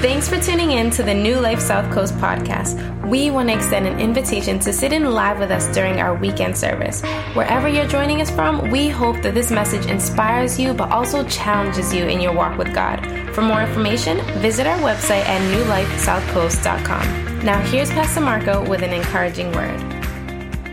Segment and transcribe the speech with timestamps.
[0.00, 3.06] Thanks for tuning in to the New Life South Coast podcast.
[3.06, 6.56] We want to extend an invitation to sit in live with us during our weekend
[6.56, 7.02] service.
[7.34, 11.92] Wherever you're joining us from, we hope that this message inspires you but also challenges
[11.92, 13.04] you in your walk with God.
[13.34, 17.44] For more information, visit our website at newlifesouthcoast.com.
[17.44, 19.78] Now, here's Pastor Marco with an encouraging word.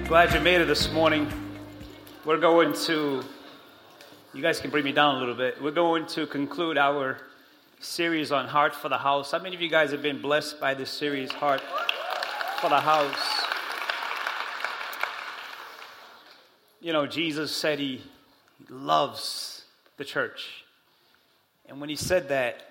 [0.08, 1.30] Glad you made it this morning.
[2.24, 3.26] We're going to,
[4.34, 5.62] you guys can bring me down a little bit.
[5.62, 7.18] We're going to conclude our
[7.80, 9.32] series on Heart for the House.
[9.32, 11.62] How many of you guys have been blessed by this series, Heart
[12.60, 13.46] for the House?
[16.82, 18.02] You know, Jesus said he
[18.70, 19.66] loves
[19.98, 20.64] the church.
[21.68, 22.62] And when he said that,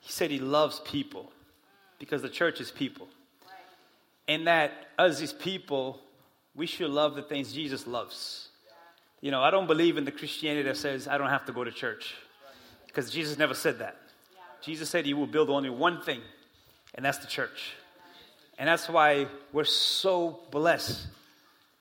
[0.00, 1.30] he said he loves people
[1.98, 3.08] because the church is people.
[4.26, 6.00] And that as people,
[6.54, 8.48] we should love the things Jesus loves.
[9.20, 11.64] You know, I don't believe in the Christianity that says I don't have to go
[11.64, 12.14] to church
[12.86, 13.96] because Jesus never said that.
[14.64, 16.20] Jesus said he will build only one thing,
[16.94, 17.74] and that's the church.
[18.58, 21.06] And that's why we're so blessed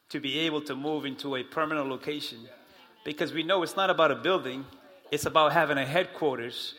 [0.09, 2.39] to be able to move into a permanent location
[3.05, 4.65] because we know it's not about a building,
[5.11, 6.75] it's about having a headquarters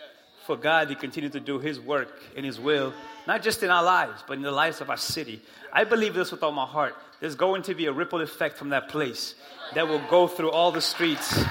[0.46, 2.92] for God to continue to do His work in His will,
[3.26, 5.40] not just in our lives, but in the lives of our city.
[5.72, 6.94] I believe this with all my heart.
[7.20, 9.34] There's going to be a ripple effect from that place
[9.74, 11.42] that will go through all the streets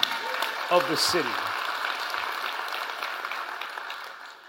[0.69, 1.29] of the city.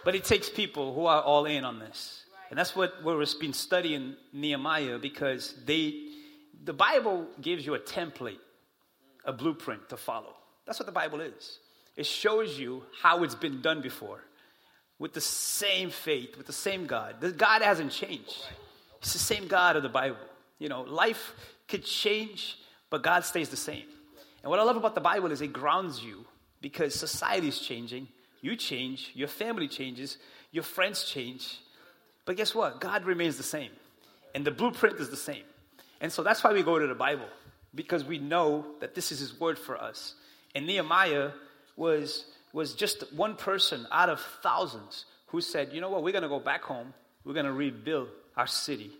[0.04, 2.24] But it takes people who are all in on this.
[2.50, 6.08] And that's what we've been studying Nehemiah because they,
[6.62, 8.38] the Bible gives you a template,
[9.24, 10.34] a blueprint to follow.
[10.66, 11.58] That's what the Bible is.
[11.96, 14.20] It shows you how it's been done before
[14.98, 17.16] with the same faith, with the same God.
[17.20, 18.46] The God hasn't changed.
[18.98, 20.16] It's the same God of the Bible.
[20.58, 21.32] You know, life
[21.68, 22.58] could change,
[22.90, 23.84] but God stays the same.
[24.42, 26.24] And what I love about the Bible is it grounds you
[26.60, 28.08] because society is changing,
[28.44, 30.18] you change, your family changes,
[30.52, 31.60] your friends change.
[32.26, 32.78] But guess what?
[32.78, 33.70] God remains the same.
[34.34, 35.44] And the blueprint is the same.
[36.02, 37.28] And so that's why we go to the Bible,
[37.74, 40.14] because we know that this is His word for us.
[40.54, 41.30] And Nehemiah
[41.76, 46.22] was, was just one person out of thousands who said, you know what, we're going
[46.22, 46.92] to go back home,
[47.24, 48.90] we're going to rebuild our city.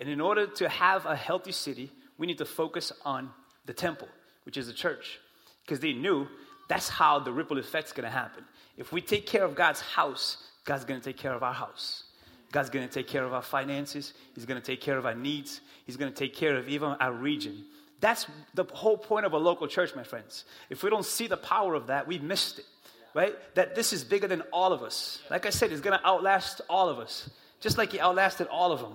[0.00, 3.30] And in order to have a healthy city, we need to focus on
[3.66, 4.08] the temple,
[4.44, 5.20] which is the church.
[5.64, 6.26] Because they knew
[6.68, 8.44] that's how the ripple effect's going to happen.
[8.78, 12.04] If we take care of God's house, God's going to take care of our house.
[12.52, 14.14] God's going to take care of our finances.
[14.34, 15.60] He's going to take care of our needs.
[15.84, 17.64] He's going to take care of even our region.
[18.00, 20.44] That's the whole point of a local church, my friends.
[20.70, 22.64] If we don't see the power of that, we've missed it,
[23.12, 23.34] right?
[23.56, 25.20] That this is bigger than all of us.
[25.28, 27.28] Like I said, it's going to outlast all of us,
[27.60, 28.94] just like He outlasted all of them,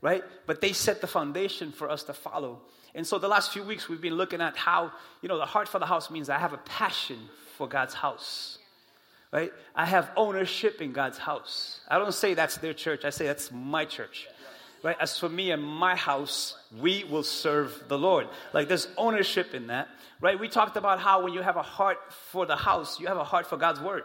[0.00, 0.22] right?
[0.46, 2.60] But they set the foundation for us to follow.
[2.94, 5.68] And so the last few weeks, we've been looking at how, you know, the heart
[5.68, 7.18] for the house means I have a passion
[7.56, 8.58] for God's house
[9.32, 9.52] right?
[9.74, 11.80] I have ownership in God's house.
[11.88, 14.28] I don't say that's their church, I say that's my church.
[14.82, 14.96] Right?
[15.00, 18.28] As for me and my house, we will serve the Lord.
[18.52, 19.88] Like there's ownership in that,
[20.20, 20.38] right?
[20.38, 21.98] We talked about how when you have a heart
[22.30, 24.04] for the house, you have a heart for God's word.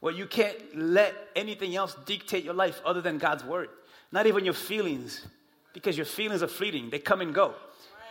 [0.00, 3.68] Well, you can't let anything else dictate your life other than God's word.
[4.10, 5.24] Not even your feelings,
[5.72, 7.54] because your feelings are fleeting, they come and go.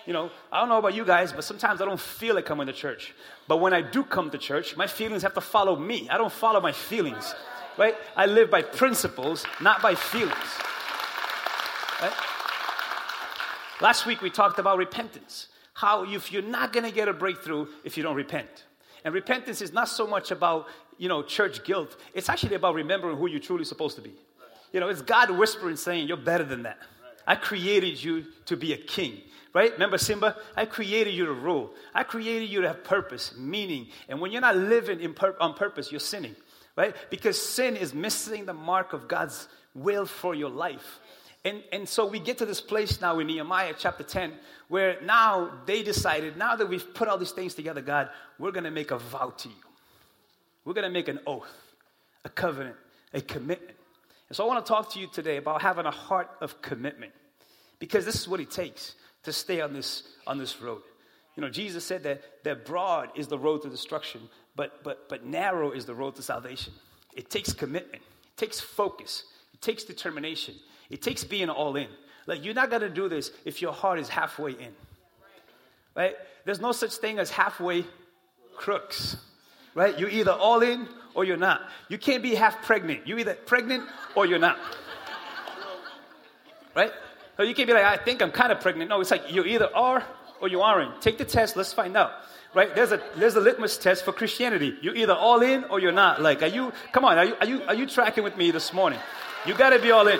[0.10, 2.66] You know, I don't know about you guys, but sometimes I don't feel like coming
[2.66, 3.14] to church.
[3.48, 6.10] But when I do come to church, my feelings have to follow me.
[6.10, 7.36] I don't follow my feelings,
[7.78, 7.96] right?
[8.16, 10.34] I live by principles, not by feelings.
[12.02, 12.12] Right?
[13.82, 15.50] Last week we talked about repentance.
[15.76, 18.66] How if you're not going to get a breakthrough if you don't repent.
[19.06, 21.98] And repentance is not so much about, you know, church guilt.
[22.16, 24.14] It's actually about remembering who you're truly supposed to be.
[24.74, 26.80] You know, it's God whispering saying, you're better than that.
[27.30, 29.22] I created you to be a king
[29.54, 29.74] right?
[29.74, 30.36] Remember Simba?
[30.56, 31.72] I created you to rule.
[31.94, 33.88] I created you to have purpose, meaning.
[34.08, 36.36] And when you're not living pur- on purpose, you're sinning,
[36.76, 36.96] right?
[37.10, 41.00] Because sin is missing the mark of God's will for your life.
[41.46, 44.34] And, and so we get to this place now in Nehemiah chapter 10
[44.68, 48.66] where now they decided, now that we've put all these things together, God, we're going
[48.66, 49.56] to make a vow to you.
[50.66, 51.50] We're going to make an oath,
[52.26, 52.76] a covenant,
[53.14, 53.78] a commitment.
[54.28, 57.14] And so I want to talk to you today about having a heart of commitment
[57.80, 60.82] because this is what it takes to stay on this, on this road.
[61.36, 64.22] You know, Jesus said that, that broad is the road to destruction,
[64.56, 66.74] but, but, but narrow is the road to salvation.
[67.16, 69.24] It takes commitment, it takes focus,
[69.54, 70.56] it takes determination,
[70.90, 71.88] it takes being all in.
[72.28, 74.74] Like, you're not to do this if your heart is halfway in.
[75.96, 76.16] Right?
[76.46, 77.86] There's no such thing as halfway
[78.56, 79.18] crooks.
[79.74, 79.98] Right?
[79.98, 81.62] You're either all in or you're not.
[81.88, 83.08] You can't be half pregnant.
[83.08, 83.84] You're either pregnant
[84.16, 84.58] or you're not.
[86.76, 86.92] Right?
[87.40, 88.90] So you can't be like, I think I'm kind of pregnant.
[88.90, 90.04] No, it's like you either are
[90.42, 91.02] or you aren't.
[91.02, 92.12] Take the test, let's find out.
[92.54, 92.76] right?
[92.76, 94.76] There's a there's a litmus test for Christianity.
[94.82, 96.22] You're either all in or you're not.
[96.22, 96.74] Like, are you?
[96.92, 99.00] Come on, are you are you are you tracking with me this morning?
[99.46, 100.20] You got to be all in.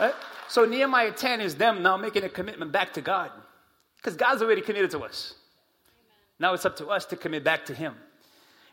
[0.00, 0.14] Right?
[0.48, 3.30] So Nehemiah 10 is them now making a commitment back to God,
[3.98, 5.34] because God's already committed to us.
[6.40, 7.94] Now it's up to us to commit back to Him.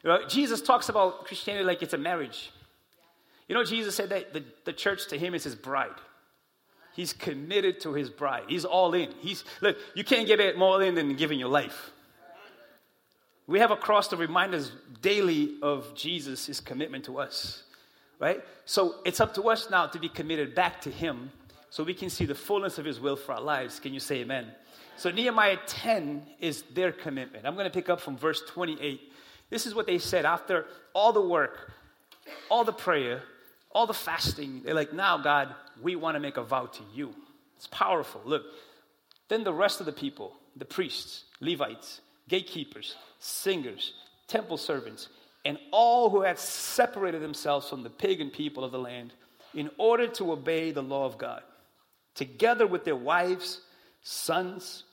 [0.04, 2.52] You know, Jesus talks about Christianity like it's a marriage.
[3.48, 5.92] You know, Jesus said that the, the church to Him is His bride.
[6.94, 8.44] He's committed to his bride.
[8.48, 9.13] He's all in.
[9.19, 11.92] He's look, you can't get it more in than giving your life.
[13.48, 17.63] We have a cross to remind us daily of Jesus' his commitment to us.
[18.19, 18.42] Right?
[18.66, 21.31] So it's up to us now to be committed back to him
[21.69, 23.80] so we can see the fullness of his will for our lives.
[23.80, 24.48] Can you say amen?
[24.96, 27.46] So Nehemiah 10 is their commitment.
[27.46, 29.01] I'm going to pick up from verse 28.
[29.50, 31.72] This is what they said after all the work,
[32.50, 33.24] all the prayer,
[33.74, 34.62] all the fasting.
[34.64, 37.14] They're like, now, God, we want to make a vow to you.
[37.58, 38.22] It's powerful.
[38.25, 38.44] Look,
[39.30, 43.94] then the rest of the people, the priests, Levites, gatekeepers, singers,
[44.28, 45.10] temple servants,
[45.46, 49.14] and all who had separated themselves from the pagan people of the land
[49.54, 51.44] in order to obey the law of God,
[52.16, 53.62] together with their wives,
[54.02, 54.84] sons,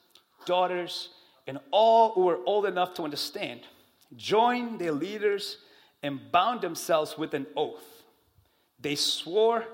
[0.44, 1.10] daughters,
[1.46, 3.60] and all who were old enough to understand,
[4.16, 5.58] joined their leaders
[6.02, 7.99] and bound themselves with an oath.
[8.80, 9.64] They swore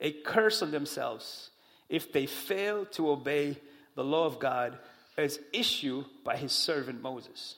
[0.00, 1.50] a curse on themselves
[1.88, 3.58] if they fail to obey
[3.94, 4.78] the law of God
[5.16, 7.56] as issued by his servant Moses.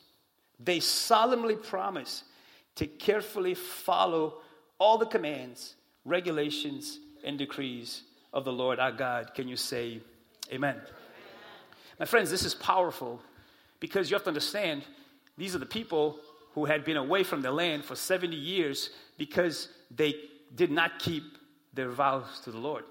[0.58, 2.24] They solemnly promise
[2.76, 4.34] to carefully follow
[4.78, 5.74] all the commands,
[6.04, 8.02] regulations, and decrees
[8.32, 9.34] of the Lord our God.
[9.34, 10.00] Can you say
[10.52, 10.74] amen?
[10.74, 10.82] amen?
[12.00, 13.20] My friends, this is powerful
[13.78, 14.82] because you have to understand
[15.38, 16.18] these are the people
[16.54, 20.14] who had been away from the land for 70 years because they
[20.54, 21.24] did not keep
[21.72, 22.84] their vows to the Lord.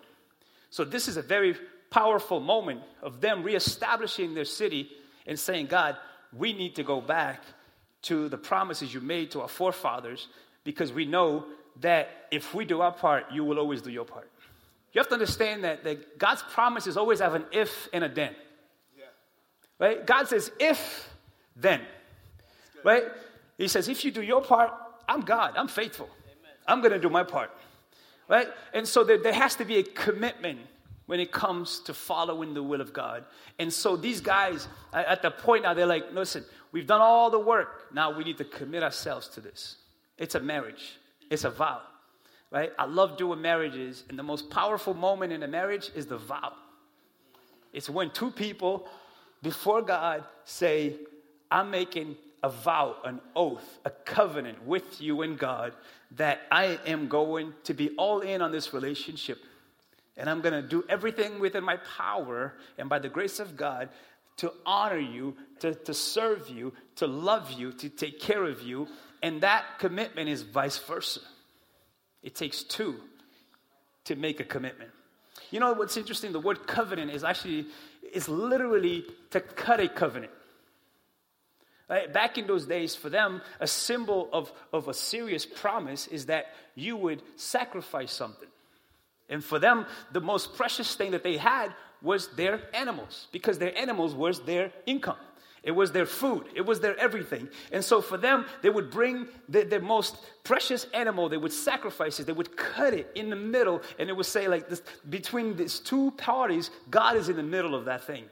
[0.69, 1.55] So, this is a very
[1.89, 4.89] powerful moment of them reestablishing their city
[5.27, 5.95] and saying, God,
[6.35, 7.43] we need to go back
[8.03, 10.27] to the promises you made to our forefathers
[10.63, 11.45] because we know
[11.81, 14.29] that if we do our part, you will always do your part.
[14.91, 18.35] You have to understand that, that God's promises always have an if and a then.
[18.97, 19.05] Yeah.
[19.79, 20.05] Right?
[20.05, 21.09] God says, if,
[21.55, 21.81] then.
[22.83, 23.03] Right?
[23.57, 24.71] He says, if you do your part,
[25.07, 26.09] I'm God, I'm faithful.
[26.67, 27.51] I'm going to do my part
[28.27, 28.47] right?
[28.73, 30.59] And so there, there has to be a commitment
[31.05, 33.25] when it comes to following the will of God.
[33.59, 37.39] And so these guys, at the point now, they're like, listen, we've done all the
[37.39, 37.93] work.
[37.93, 39.75] Now we need to commit ourselves to this.
[40.17, 40.97] It's a marriage,
[41.29, 41.81] it's a vow,
[42.51, 42.71] right?
[42.79, 46.53] I love doing marriages, and the most powerful moment in a marriage is the vow.
[47.73, 48.87] It's when two people
[49.41, 50.95] before God say,
[51.51, 55.73] I'm making a vow, an oath, a covenant with you and God
[56.17, 59.39] that I am going to be all in on this relationship.
[60.17, 63.89] And I'm going to do everything within my power and by the grace of God
[64.37, 68.87] to honor you, to, to serve you, to love you, to take care of you.
[69.21, 71.21] And that commitment is vice versa.
[72.21, 72.95] It takes two
[74.05, 74.91] to make a commitment.
[75.49, 76.31] You know what's interesting?
[76.31, 77.67] The word covenant is actually,
[78.11, 80.31] is literally to cut a covenant.
[81.87, 86.47] Back in those days, for them, a symbol of, of a serious promise is that
[86.75, 88.49] you would sacrifice something.
[89.29, 93.77] And for them, the most precious thing that they had was their animals, because their
[93.77, 95.17] animals was their income.
[95.63, 96.47] It was their food.
[96.53, 97.47] It was their everything.
[97.71, 102.19] And so for them, they would bring the, their most precious animal, they would sacrifice
[102.19, 105.55] it, they would cut it in the middle, and it would say, like, this, between
[105.55, 108.25] these two parties, God is in the middle of that thing.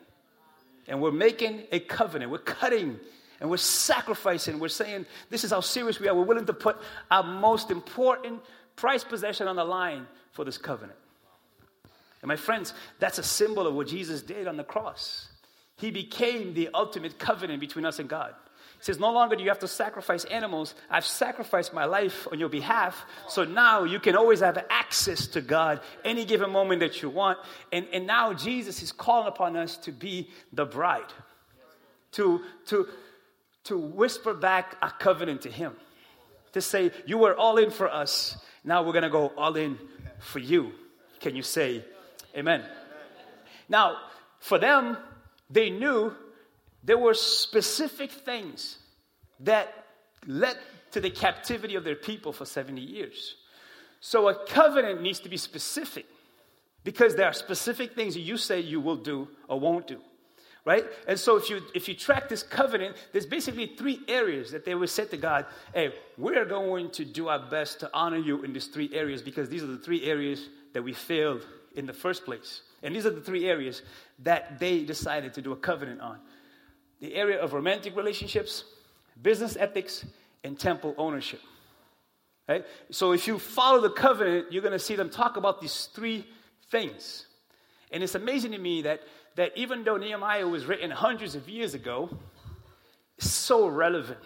[0.87, 2.31] And we're making a covenant.
[2.31, 2.99] We're cutting
[3.41, 4.59] and we're sacrificing.
[4.59, 6.15] We're saying, this is how serious we are.
[6.15, 6.77] We're willing to put
[7.09, 8.39] our most important
[8.75, 10.97] prized possession on the line for this covenant.
[12.21, 15.27] And my friends, that's a symbol of what Jesus did on the cross.
[15.77, 18.35] He became the ultimate covenant between us and God.
[18.77, 20.75] He says, No longer do you have to sacrifice animals.
[20.87, 23.03] I've sacrificed my life on your behalf.
[23.27, 27.39] So now you can always have access to God any given moment that you want.
[27.71, 31.11] And, and now Jesus is calling upon us to be the bride,
[32.11, 32.87] to, to,
[33.65, 35.73] to whisper back a covenant to Him.
[36.53, 38.37] To say, You were all in for us.
[38.63, 39.77] Now we're going to go all in
[40.19, 40.71] for you.
[41.19, 41.83] Can you say,
[42.35, 42.63] Amen?
[43.69, 43.97] Now,
[44.39, 44.97] for them,
[45.49, 46.13] they knew
[46.83, 48.77] there were specific things
[49.41, 49.85] that
[50.25, 50.57] led
[50.91, 53.35] to the captivity of their people for 70 years.
[53.99, 56.05] So a covenant needs to be specific
[56.83, 60.01] because there are specific things you say you will do or won't do
[60.65, 60.85] right?
[61.07, 64.75] And so if you if you track this covenant, there's basically three areas that they
[64.75, 68.53] would say to God, "Hey, we're going to do our best to honor you in
[68.53, 72.25] these three areas because these are the three areas that we failed in the first
[72.25, 73.81] place." And these are the three areas
[74.19, 76.19] that they decided to do a covenant on.
[77.01, 78.63] the area of romantic relationships,
[79.21, 80.05] business ethics,
[80.43, 81.41] and temple ownership.
[82.47, 82.65] Right?
[82.91, 86.25] So if you follow the covenant, you're going to see them talk about these three
[86.69, 87.25] things.
[87.91, 89.01] And it's amazing to me that,
[89.35, 92.09] that even though Nehemiah was written hundreds of years ago,
[93.17, 94.19] it's so relevant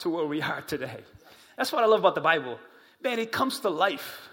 [0.00, 1.00] to where we are today.
[1.56, 2.58] That's what I love about the Bible.
[3.02, 4.28] Man, it comes to life.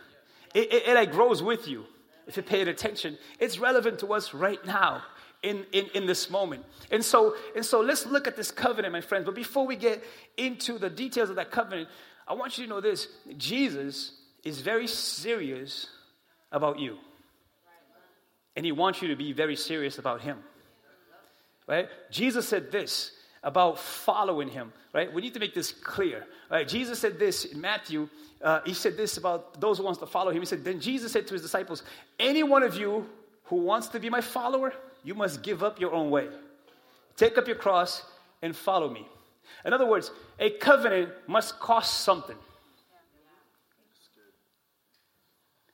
[0.53, 1.85] It, it, it like grows with you
[2.27, 3.17] if you pay it attention.
[3.39, 5.03] It's relevant to us right now
[5.43, 6.65] in, in, in this moment.
[6.91, 9.25] And so, and so let's look at this covenant, my friends.
[9.25, 10.03] But before we get
[10.37, 11.89] into the details of that covenant,
[12.27, 13.07] I want you to know this
[13.37, 14.11] Jesus
[14.43, 15.87] is very serious
[16.51, 16.97] about you.
[18.55, 20.37] And he wants you to be very serious about him.
[21.67, 21.89] Right?
[22.11, 23.11] Jesus said this
[23.43, 25.11] about following him, right?
[25.11, 26.67] We need to make this clear, right?
[26.67, 28.09] Jesus said this in Matthew.
[28.41, 30.39] Uh, he said this about those who wants to follow him.
[30.41, 31.83] He said, then Jesus said to his disciples,
[32.19, 33.07] any one of you
[33.45, 36.27] who wants to be my follower, you must give up your own way.
[37.17, 38.03] Take up your cross
[38.41, 39.07] and follow me.
[39.63, 42.37] In other words, a covenant must cost something.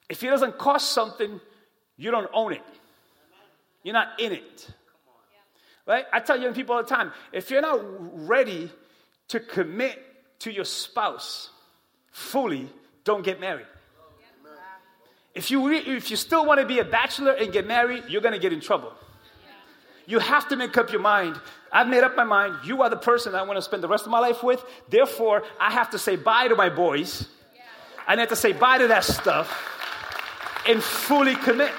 [0.10, 1.40] If it doesn't cost something,
[2.02, 2.64] you don't own it.
[3.84, 4.68] You're not in it.
[5.86, 6.06] Right?
[6.12, 7.80] I tell young people all the time if you're not
[8.28, 8.72] ready
[9.28, 10.04] to commit
[10.40, 11.52] to your spouse
[12.12, 12.68] fully,
[13.04, 13.68] don't get married.
[15.36, 18.22] If you, re- if you still want to be a bachelor and get married, you're
[18.22, 18.94] going to get in trouble.
[20.08, 21.40] You have to make up your mind.
[21.72, 22.66] I've made up my mind.
[22.66, 24.62] You are the person I want to spend the rest of my life with.
[24.90, 27.28] Therefore, I have to say bye to my boys.
[28.08, 29.48] I have to say bye to that stuff
[30.68, 31.72] and fully commit.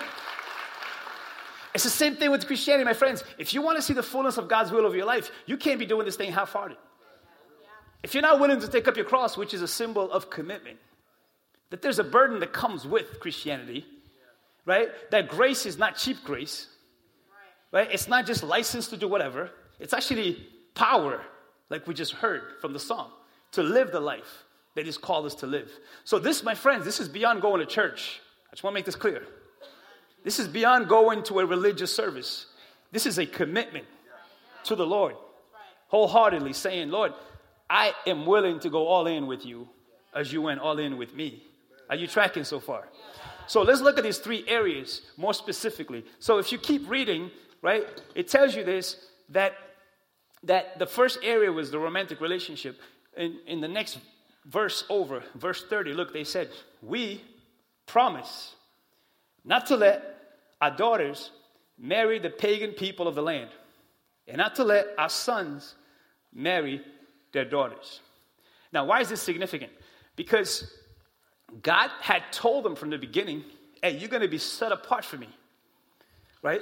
[1.75, 3.25] It's the same thing with Christianity, my friends.
[3.38, 5.79] If you want to see the fullness of God's will over your life, you can't
[5.79, 6.76] be doing this thing half hearted.
[8.02, 10.79] If you're not willing to take up your cross, which is a symbol of commitment,
[11.71, 13.87] that there's a burden that comes with Christianity,
[14.67, 14.88] right?
[15.11, 16.67] That grace is not cheap grace,
[17.73, 17.88] right?
[17.91, 19.50] It's not just license to do whatever,
[19.81, 21.23] it's actually power,
[21.71, 23.11] like we just heard from the song,
[23.52, 25.71] to live the life that He's called us to live.
[26.05, 28.21] So, this, my friends, this is beyond going to church.
[28.49, 29.26] I just want to make this clear.
[30.25, 32.47] This is beyond going to a religious service.
[32.91, 33.87] This is a commitment
[34.64, 35.17] to the Lord,
[35.88, 37.12] wholeheartedly saying, Lord,
[37.69, 39.69] I am willing to go all in with you
[40.14, 41.43] as you went all in with me.
[41.88, 42.88] Are you tracking so far?
[43.47, 46.05] So let's look at these three areas more specifically.
[46.21, 48.97] So if you keep reading, right, it tells you this
[49.31, 49.55] that
[50.45, 52.81] that the first area was the romantic relationship.
[53.17, 53.99] In, in the next
[54.47, 56.49] verse over, verse 30, look, they said,
[56.81, 57.23] We
[57.87, 58.55] promise
[59.45, 60.12] not to let
[60.62, 61.33] our daughters
[61.76, 63.50] marry the pagan people of the land,
[64.28, 65.75] and not to let our sons
[66.33, 66.81] marry
[67.33, 68.00] their daughters.
[68.73, 69.73] Now, why is this significant?
[70.14, 70.73] Because
[71.62, 73.45] God had told them from the beginning,
[73.83, 75.28] hey, you're going to be set apart for me,
[76.42, 76.61] right?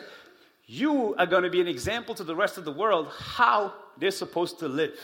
[0.64, 4.10] You are going to be an example to the rest of the world how they're
[4.10, 4.98] supposed to live.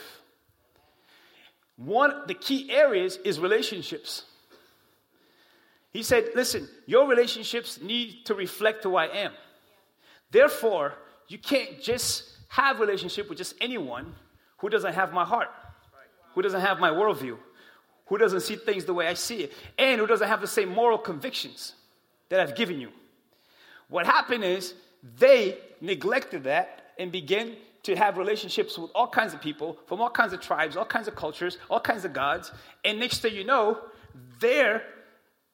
[1.77, 4.23] One the key areas is relationships.
[5.93, 9.33] He said, Listen, your relationships need to reflect who I am.
[10.31, 10.95] Therefore,
[11.29, 14.15] you can't just have relationship with just anyone
[14.59, 15.49] who doesn't have my heart,
[16.35, 17.37] who doesn't have my worldview,
[18.07, 20.69] who doesn't see things the way I see it, and who doesn't have the same
[20.69, 21.75] moral convictions
[22.29, 22.91] that I've given you.
[23.89, 24.75] What happened is
[25.19, 30.11] they neglected that and began to have relationships with all kinds of people from all
[30.11, 32.51] kinds of tribes, all kinds of cultures, all kinds of gods.
[32.85, 33.79] And next thing you know,
[34.41, 34.83] their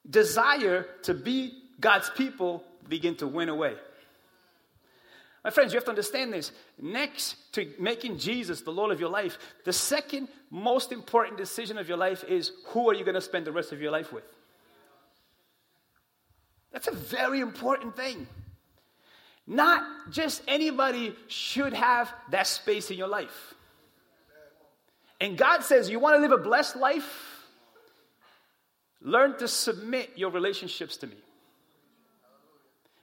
[0.08, 3.74] desire to be God's people begin to win away.
[5.44, 6.52] My friends, you have to understand this.
[6.80, 11.88] Next to making Jesus the Lord of your life, the second most important decision of
[11.88, 14.24] your life is who are you going to spend the rest of your life with?
[16.72, 18.26] That's a very important thing.
[19.46, 23.54] Not just anybody should have that space in your life.
[25.20, 27.31] And God says, You want to live a blessed life?
[29.02, 31.16] Learn to submit your relationships to me.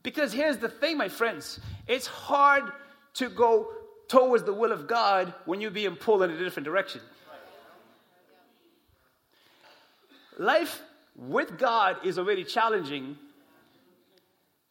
[0.01, 2.63] Because here's the thing, my friends it's hard
[3.15, 3.67] to go
[4.07, 7.01] towards the will of God when you're being pulled in a different direction.
[10.37, 10.81] Life
[11.17, 13.17] with God is already challenging.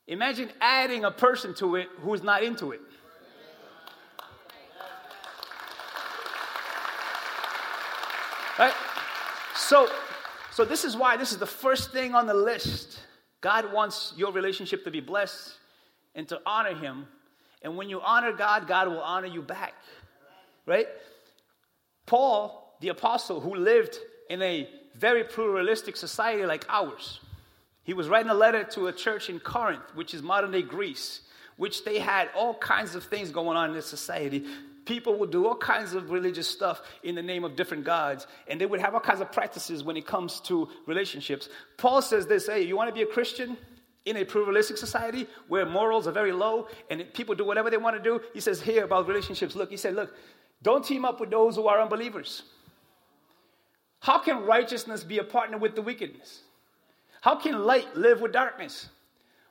[0.06, 2.80] Imagine adding a person to it who's not into it.
[8.58, 8.72] Right?
[9.54, 9.88] So,
[10.58, 12.98] so this is why this is the first thing on the list.
[13.40, 15.56] God wants your relationship to be blessed
[16.16, 17.06] and to honor Him.
[17.62, 19.74] And when you honor God, God will honor you back.
[20.66, 20.88] Right?
[22.06, 23.98] Paul, the apostle, who lived
[24.28, 27.20] in a very pluralistic society like ours,
[27.84, 31.20] he was writing a letter to a church in Corinth, which is modern day Greece,
[31.56, 34.44] which they had all kinds of things going on in this society
[34.88, 38.58] people would do all kinds of religious stuff in the name of different gods, and
[38.58, 41.50] they would have all kinds of practices when it comes to relationships.
[41.76, 43.56] Paul says this hey, you want to be a Christian?
[44.06, 47.94] In a pluralistic society where morals are very low and people do whatever they want
[47.94, 49.54] to do, he says here about relationships.
[49.54, 50.14] Look, he said, look,
[50.62, 52.44] don't team up with those who are unbelievers.
[54.00, 56.40] How can righteousness be a partner with the wickedness?
[57.20, 58.88] How can light live with darkness?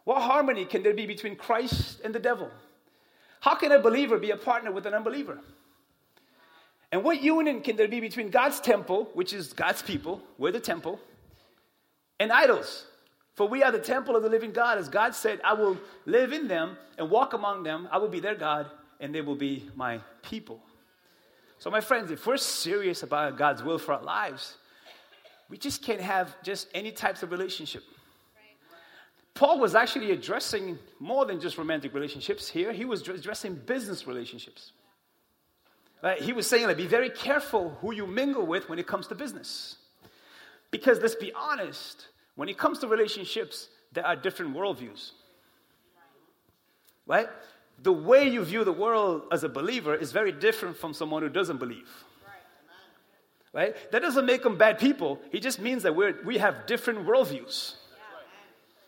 [0.05, 2.49] What harmony can there be between Christ and the devil?
[3.39, 5.39] How can a believer be a partner with an unbeliever?
[6.91, 10.59] And what union can there be between God's temple, which is God's people, we're the
[10.59, 10.99] temple,
[12.19, 12.85] and idols?
[13.35, 14.79] For we are the temple of the living God.
[14.79, 17.87] As God said, I will live in them and walk among them.
[17.91, 18.65] I will be their God,
[18.99, 20.59] and they will be my people.
[21.59, 24.57] So, my friends, if we're serious about God's will for our lives,
[25.49, 27.83] we just can't have just any types of relationship.
[29.37, 32.73] Paul was actually addressing more than just romantic relationships here.
[32.73, 34.71] He was addressing business relationships.
[36.01, 36.19] Right?
[36.19, 39.15] He was saying, like, be very careful who you mingle with when it comes to
[39.15, 39.75] business.
[40.71, 45.11] Because let's be honest, when it comes to relationships, there are different worldviews.
[47.05, 47.27] Right?
[47.83, 51.29] The way you view the world as a believer is very different from someone who
[51.29, 51.89] doesn't believe.
[53.53, 53.75] Right?
[53.91, 55.19] That doesn't make them bad people.
[55.31, 57.75] It just means that we we have different worldviews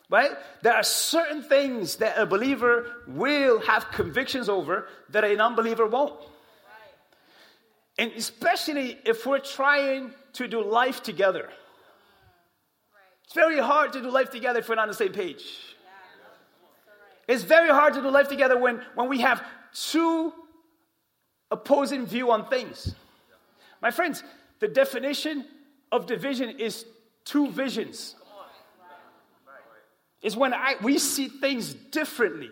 [0.09, 0.31] right?
[0.63, 6.19] There are certain things that a believer will have convictions over that an unbeliever won't.
[7.97, 11.49] And especially if we're trying to do life together.
[13.25, 15.43] It's very hard to do life together if we're not on the same page.
[17.27, 20.33] It's very hard to do life together when, when we have two
[21.51, 22.95] opposing view on things.
[23.81, 24.23] My friends,
[24.59, 25.45] the definition
[25.91, 26.85] of division is
[27.25, 28.15] two visions
[30.21, 32.51] is when I, we see things differently.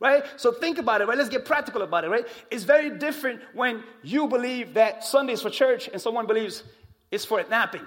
[0.00, 0.24] Right?
[0.36, 1.16] So think about it, right?
[1.16, 2.26] Let's get practical about it, right?
[2.50, 6.64] It's very different when you believe that Sunday is for church and someone believes
[7.12, 7.86] it's for napping.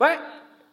[0.00, 0.18] Right?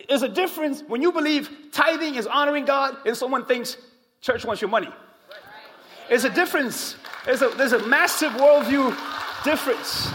[0.10, 3.77] There's a difference when you believe tithing is honoring God and someone thinks
[4.21, 4.89] church wants your money.
[6.10, 6.95] There's a difference.
[7.25, 8.97] There's a, there's a massive worldview
[9.43, 10.10] difference.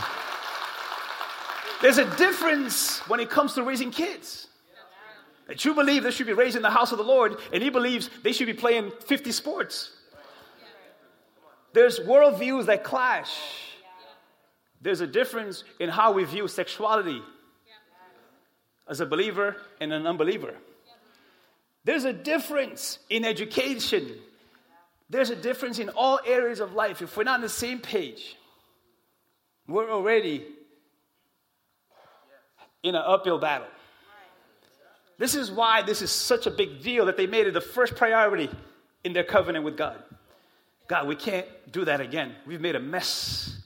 [1.83, 4.49] There's a difference when it comes to raising kids.
[5.47, 7.71] That you believe they should be raised in the house of the Lord, and he
[7.71, 9.93] believes they should be playing 50 sports.
[11.73, 13.31] There's worldviews that clash.
[14.81, 17.23] There's a difference in how we view sexuality
[18.89, 20.55] as a believer and an unbeliever.
[21.85, 24.19] There's a difference in education.
[25.09, 27.03] There's a difference in all areas of life.
[27.03, 28.37] If we're not on the same page,
[29.69, 30.45] we're already
[32.89, 33.67] in an uphill battle.
[35.19, 37.97] This is why this is such a big deal that they made it the first
[37.97, 38.51] priority
[39.05, 40.03] in their covenant with God.
[40.89, 42.35] God, we can't do that again.
[42.47, 43.59] We've made a mess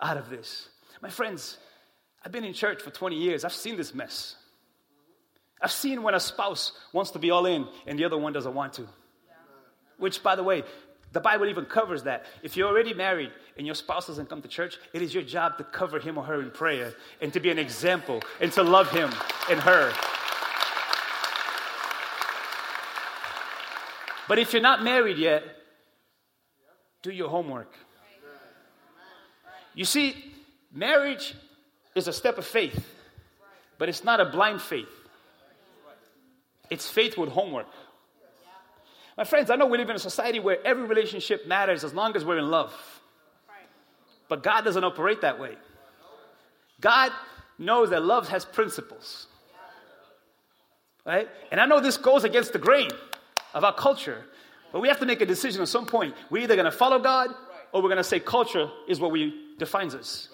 [0.00, 0.68] out of this.
[1.00, 1.58] My friends,
[2.24, 3.44] I've been in church for 20 years.
[3.44, 4.36] I've seen this mess.
[5.60, 8.54] I've seen when a spouse wants to be all in and the other one doesn't
[8.54, 8.86] want to.
[9.98, 10.62] Which, by the way,
[11.12, 12.24] the Bible even covers that.
[12.42, 15.58] If you're already married and your spouse doesn't come to church, it is your job
[15.58, 18.90] to cover him or her in prayer and to be an example and to love
[18.90, 19.10] him
[19.50, 19.92] and her.
[24.26, 25.42] But if you're not married yet,
[27.02, 27.74] do your homework.
[29.74, 30.32] You see,
[30.72, 31.34] marriage
[31.94, 32.86] is a step of faith,
[33.76, 34.88] but it's not a blind faith.
[36.70, 37.66] It's faith with homework.
[39.16, 42.16] My friends, I know we live in a society where every relationship matters as long
[42.16, 42.72] as we're in love.
[44.28, 45.56] But God doesn't operate that way.
[46.80, 47.12] God
[47.58, 49.26] knows that love has principles.
[51.04, 51.28] Right?
[51.50, 52.90] And I know this goes against the grain
[53.54, 54.24] of our culture,
[54.72, 56.14] but we have to make a decision at some point.
[56.30, 57.30] We're either going to follow God
[57.72, 60.28] or we're going to say culture is what we defines us.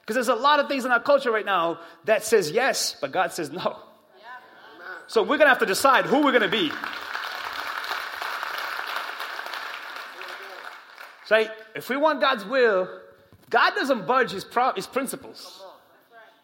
[0.00, 3.12] Because there's a lot of things in our culture right now that says yes, but
[3.12, 3.78] God says no.
[5.06, 6.72] So we're going to have to decide who we're going to be.
[11.30, 12.88] So if we want God's will,
[13.50, 15.62] God doesn't budge his, pro- his principles.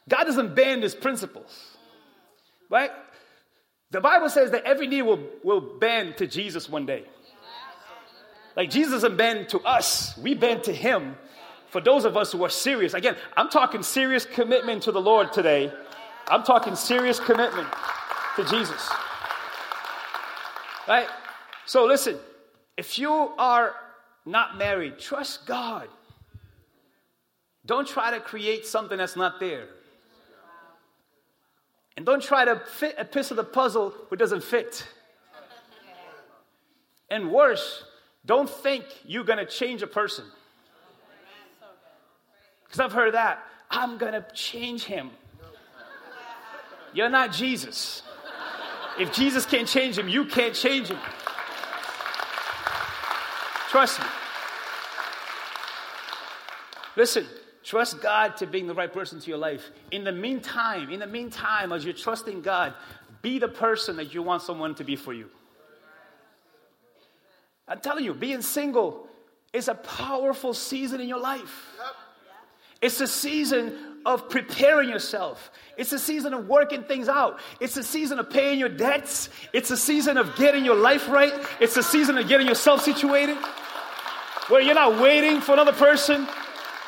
[0.08, 1.76] God doesn't bend his principles.
[2.70, 2.92] Right?
[3.90, 7.04] The Bible says that every knee will, will bend to Jesus one day.
[8.54, 11.16] Like Jesus doesn't bend to us, we bend to him.
[11.70, 15.32] For those of us who are serious, again, I'm talking serious commitment to the Lord
[15.32, 15.72] today.
[16.28, 17.66] I'm talking serious commitment
[18.36, 18.88] to Jesus.
[20.86, 21.08] Right?
[21.64, 22.18] So listen,
[22.76, 23.74] if you are
[24.26, 25.88] not married, trust God.
[27.64, 29.68] Don't try to create something that's not there.
[31.96, 34.86] And don't try to fit a piece of the puzzle which doesn't fit.
[37.08, 37.84] And worse,
[38.26, 40.24] don't think you're going to change a person.
[42.64, 43.42] Because I've heard that.
[43.70, 45.10] I'm going to change him.
[46.92, 48.02] You're not Jesus.
[48.98, 50.98] If Jesus can't change him, you can't change him.
[53.68, 54.06] Trust me.
[56.96, 57.26] Listen,
[57.62, 59.70] trust God to being the right person to your life.
[59.90, 62.74] In the meantime, in the meantime, as you're trusting God,
[63.22, 65.28] be the person that you want someone to be for you.
[67.68, 69.08] I'm telling you, being single
[69.52, 71.74] is a powerful season in your life.
[72.80, 75.50] It's a season of preparing yourself.
[75.76, 77.40] It's a season of working things out.
[77.58, 79.28] It's a season of paying your debts.
[79.52, 81.32] It's a season of getting your life right.
[81.58, 83.36] It's a season of getting yourself situated
[84.48, 86.28] where you're not waiting for another person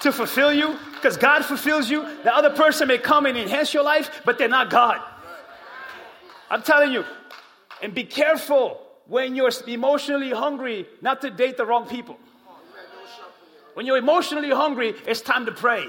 [0.02, 2.02] to fulfill you because God fulfills you.
[2.22, 5.00] The other person may come and enhance your life, but they're not God.
[6.50, 7.04] I'm telling you.
[7.82, 12.18] And be careful when you're emotionally hungry not to date the wrong people.
[13.74, 15.86] When you're emotionally hungry, it's time to pray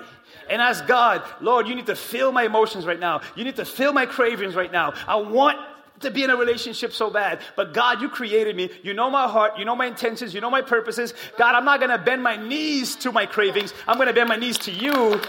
[0.50, 3.22] and ask God, Lord, you need to fill my emotions right now.
[3.36, 4.94] You need to fill my cravings right now.
[5.08, 5.58] I want
[6.02, 7.40] to be in a relationship so bad.
[7.56, 8.70] But God, you created me.
[8.84, 9.58] You know my heart.
[9.58, 10.34] You know my intentions.
[10.34, 11.14] You know my purposes.
[11.38, 13.74] God, I'm not going to bend my knees to my cravings.
[13.88, 15.20] I'm going to bend my knees to you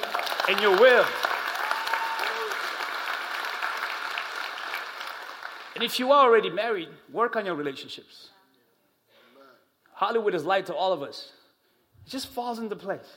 [0.48, 1.04] and your will.
[5.74, 8.28] And if you are already married, work on your relationships.
[9.94, 11.32] Hollywood is light to all of us.
[12.06, 13.16] It just falls into place.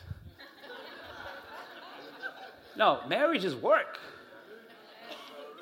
[2.76, 4.00] No, marriage is work.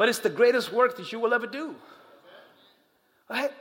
[0.02, 1.76] But it's the greatest work that you will ever do.
[3.30, 3.52] Right?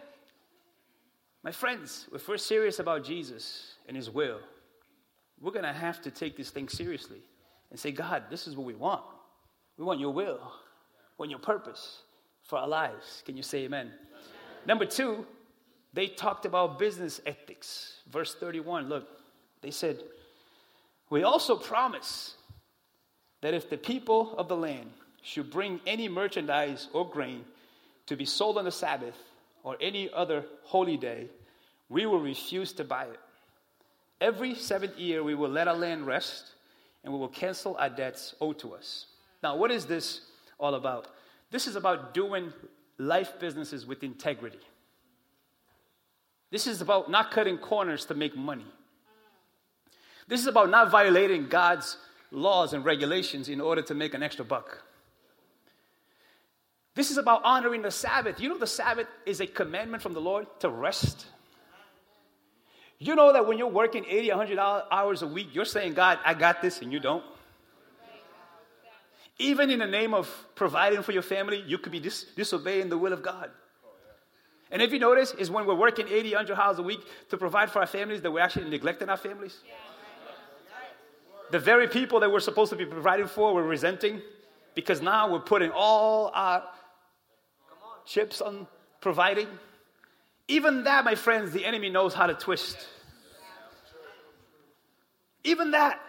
[1.42, 4.38] My friends, if we're serious about Jesus and His will,
[5.38, 7.20] we're going to have to take this thing seriously
[7.70, 9.03] and say, God, this is what we want.
[9.76, 10.40] We want your will,
[11.18, 12.05] we want your purpose
[12.42, 13.22] for our lives.
[13.26, 13.88] Can you say amen?
[13.88, 13.98] amen?
[14.64, 15.26] Number two,
[15.92, 17.96] they talked about business ethics.
[18.11, 19.07] Verse 31, look,
[19.61, 20.03] they said,
[21.11, 22.37] We also promise
[23.42, 24.90] that if the people of the land
[25.23, 27.45] should bring any merchandise or grain
[28.07, 29.17] to be sold on the Sabbath
[29.63, 31.29] or any other holy day,
[31.89, 33.21] we will refuse to buy it.
[34.21, 36.53] Every seventh year, we will let our land rest
[37.05, 39.07] and we will cancel our debts owed to us.
[39.43, 40.23] Now, what is this
[40.59, 41.09] all about?
[41.51, 42.53] This is about doing
[42.99, 44.61] life businesses with integrity.
[46.51, 48.67] This is about not cutting corners to make money.
[50.29, 51.97] This is about not violating God's
[52.31, 54.83] laws and regulations in order to make an extra buck.
[57.01, 58.39] This is about honoring the Sabbath.
[58.41, 61.25] You know, the Sabbath is a commandment from the Lord to rest.
[62.99, 66.35] You know that when you're working 80, 100 hours a week, you're saying, God, I
[66.35, 67.25] got this, and you don't.
[69.39, 72.99] Even in the name of providing for your family, you could be dis- disobeying the
[72.99, 73.51] will of God.
[74.71, 77.71] And if you notice, is when we're working 80, 100 hours a week to provide
[77.71, 79.57] for our families that we're actually neglecting our families.
[81.51, 84.21] The very people that we're supposed to be providing for, we're resenting
[84.75, 86.63] because now we're putting all our
[88.11, 88.66] chips on
[89.01, 89.46] providing.
[90.49, 92.77] Even that, my friends, the enemy knows how to twist.
[95.44, 96.01] Even that.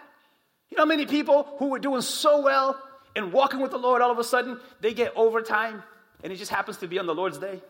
[0.70, 2.80] You know many people who were doing so well
[3.14, 5.82] and walking with the Lord, all of a sudden, they get overtime
[6.22, 7.60] and it just happens to be on the Lord's day?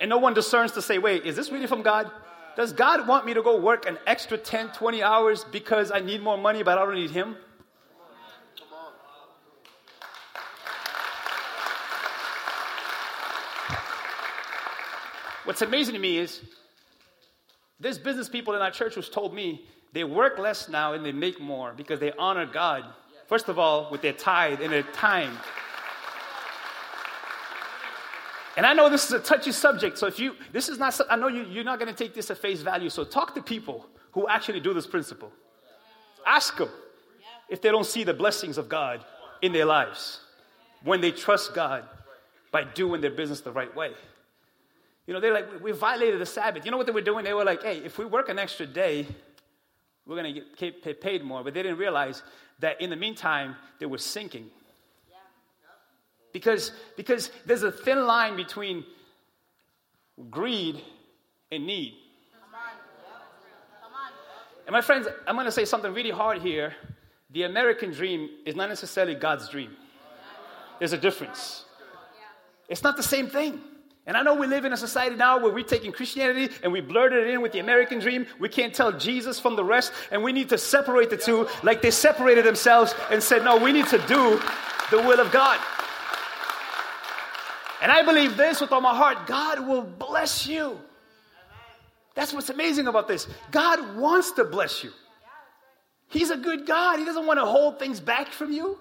[0.00, 2.10] And no one discerns to say, wait, is this really from God?
[2.56, 6.22] Does God want me to go work an extra 10, 20 hours because I need
[6.22, 7.36] more money, but I don't need Him?
[15.48, 16.42] What's amazing to me is
[17.80, 21.10] there's business people in our church who's told me they work less now and they
[21.10, 22.84] make more because they honor God,
[23.28, 25.38] first of all, with their tithe and their time.
[28.58, 31.16] And I know this is a touchy subject, so if you, this is not, I
[31.16, 33.86] know you, you're not going to take this at face value, so talk to people
[34.12, 35.32] who actually do this principle.
[36.26, 36.68] Ask them
[37.48, 39.02] if they don't see the blessings of God
[39.40, 40.20] in their lives
[40.84, 41.84] when they trust God
[42.52, 43.94] by doing their business the right way.
[45.08, 46.66] You know, they're like, we violated the Sabbath.
[46.66, 47.24] You know what they were doing?
[47.24, 49.06] They were like, hey, if we work an extra day,
[50.04, 51.42] we're going to get paid more.
[51.42, 52.22] But they didn't realize
[52.58, 54.50] that in the meantime, they were sinking
[56.30, 58.84] because, because there's a thin line between
[60.28, 60.82] greed
[61.50, 61.94] and need.
[64.66, 66.74] And my friends, I'm going to say something really hard here.
[67.30, 69.70] The American dream is not necessarily God's dream.
[70.78, 71.64] There's a difference.
[72.68, 73.62] It's not the same thing.
[74.08, 76.80] And I know we live in a society now where we're taking Christianity and we
[76.80, 78.26] blurred it in with the American dream.
[78.38, 81.82] We can't tell Jesus from the rest, and we need to separate the two like
[81.82, 84.40] they separated themselves and said, no, we need to do
[84.90, 85.60] the will of God.
[87.82, 90.80] And I believe this with all my heart God will bless you
[92.14, 93.28] That's what's amazing about this.
[93.52, 94.90] God wants to bless you.
[96.08, 96.98] He's a good God.
[96.98, 98.76] He doesn't want to hold things back from you.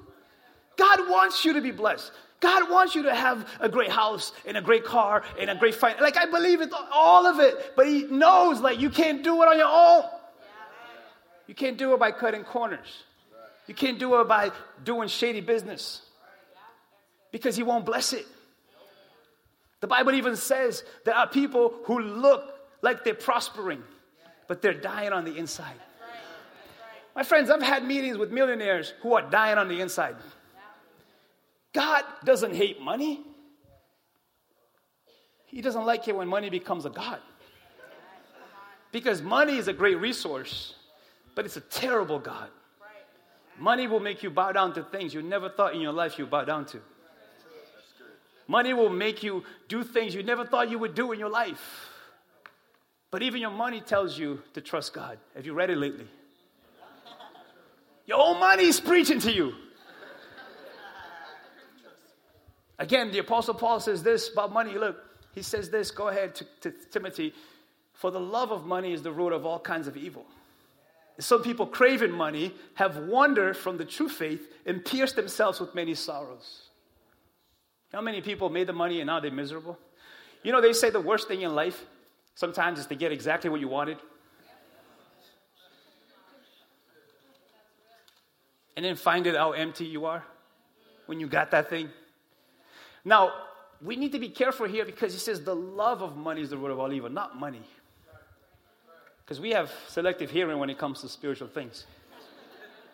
[0.77, 2.11] God wants you to be blessed.
[2.39, 5.75] God wants you to have a great house and a great car and a great
[5.75, 5.99] fight.
[5.99, 7.73] Like I believe it, all of it.
[7.75, 10.03] But He knows like you can't do it on your own.
[11.47, 13.03] You can't do it by cutting corners.
[13.65, 14.51] You can't do it by
[14.83, 16.01] doing shady business
[17.31, 18.25] because He won't bless it.
[19.79, 22.43] The Bible even says there are people who look
[22.81, 23.83] like they're prospering,
[24.47, 25.75] but they're dying on the inside.
[27.15, 30.15] My friends, I've had meetings with millionaires who are dying on the inside.
[31.77, 33.19] God doesn't hate money.
[35.45, 37.19] He doesn't like it when money becomes a God.
[38.91, 40.73] Because money is a great resource,
[41.35, 42.49] but it's a terrible God.
[43.59, 46.31] Money will make you bow down to things you never thought in your life you'd
[46.31, 46.79] bow down to.
[48.47, 51.91] Money will make you do things you never thought you would do in your life.
[53.11, 55.19] But even your money tells you to trust God.
[55.35, 56.07] Have you read it lately?
[58.07, 59.53] Your own money is preaching to you.
[62.79, 64.77] Again, the Apostle Paul says this about money.
[64.77, 64.97] Look,
[65.33, 67.33] he says this, go ahead to, to Timothy.
[67.93, 70.25] For the love of money is the root of all kinds of evil.
[71.19, 75.95] Some people craving money have wandered from the true faith and pierced themselves with many
[75.95, 76.61] sorrows.
[77.91, 79.79] How many people made the money and now they're miserable?
[80.43, 81.83] You know, they say the worst thing in life
[82.35, 83.97] sometimes is to get exactly what you wanted.
[88.75, 90.23] And then find it how empty you are
[91.07, 91.89] when you got that thing.
[93.07, 93.31] Now,
[93.81, 96.57] we need to be careful here because he says the love of money is the
[96.57, 97.61] root of all evil, not money.
[99.23, 101.85] Because we have selective hearing when it comes to spiritual things.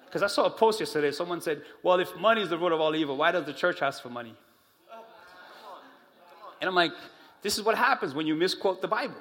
[0.05, 2.79] Because I saw a post yesterday, someone said, Well, if money is the root of
[2.79, 4.35] all evil, why does the church ask for money?
[6.61, 6.91] And I'm like,
[7.41, 9.17] This is what happens when you misquote the Bible.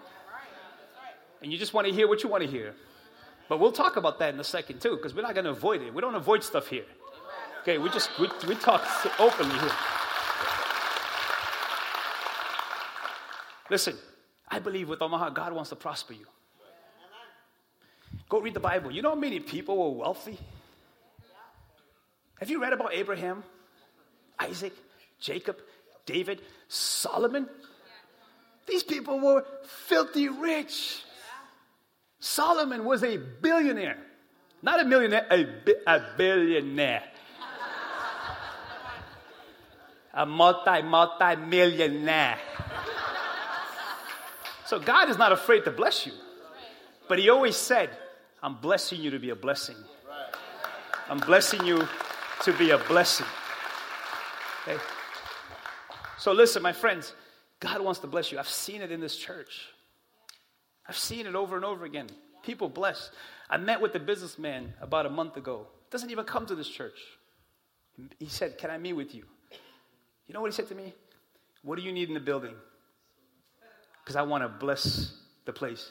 [1.42, 2.74] And you just want to hear what you want to hear.
[3.48, 5.81] But we'll talk about that in a second, too, because we're not going to avoid
[5.81, 5.94] it.
[5.94, 6.85] We don't avoid stuff here.
[7.62, 8.87] Okay, we just, we, we talk
[9.18, 9.72] openly here.
[13.72, 13.96] Listen,
[14.50, 16.26] I believe with heart, God wants to prosper you.
[18.28, 18.90] Go read the Bible.
[18.90, 20.38] You know how many people were wealthy?
[22.38, 23.42] Have you read about Abraham,
[24.38, 24.74] Isaac,
[25.18, 25.56] Jacob,
[26.04, 27.48] David, Solomon?
[28.66, 31.02] These people were filthy rich.
[32.20, 33.96] Solomon was a billionaire.
[34.61, 37.04] Not a millionaire, a, bi- a billionaire.
[40.12, 42.37] a multi, multi millionaire.
[44.72, 46.12] So God is not afraid to bless you.
[47.06, 47.90] But He always said,
[48.42, 49.76] I'm blessing you to be a blessing.
[51.11, 51.87] I'm blessing you
[52.44, 53.26] to be a blessing.
[54.62, 54.80] Okay?
[56.16, 57.12] So listen, my friends,
[57.61, 58.38] God wants to bless you.
[58.38, 59.68] I've seen it in this church.
[60.88, 62.06] I've seen it over and over again.
[62.42, 63.11] People blessed.
[63.50, 65.66] I met with a businessman about a month ago.
[65.90, 66.98] Doesn't even come to this church.
[68.18, 69.24] He said, Can I meet with you?
[70.28, 70.94] You know what he said to me?
[71.61, 72.54] What do you need in the building?
[74.03, 75.91] Because I want to bless the place.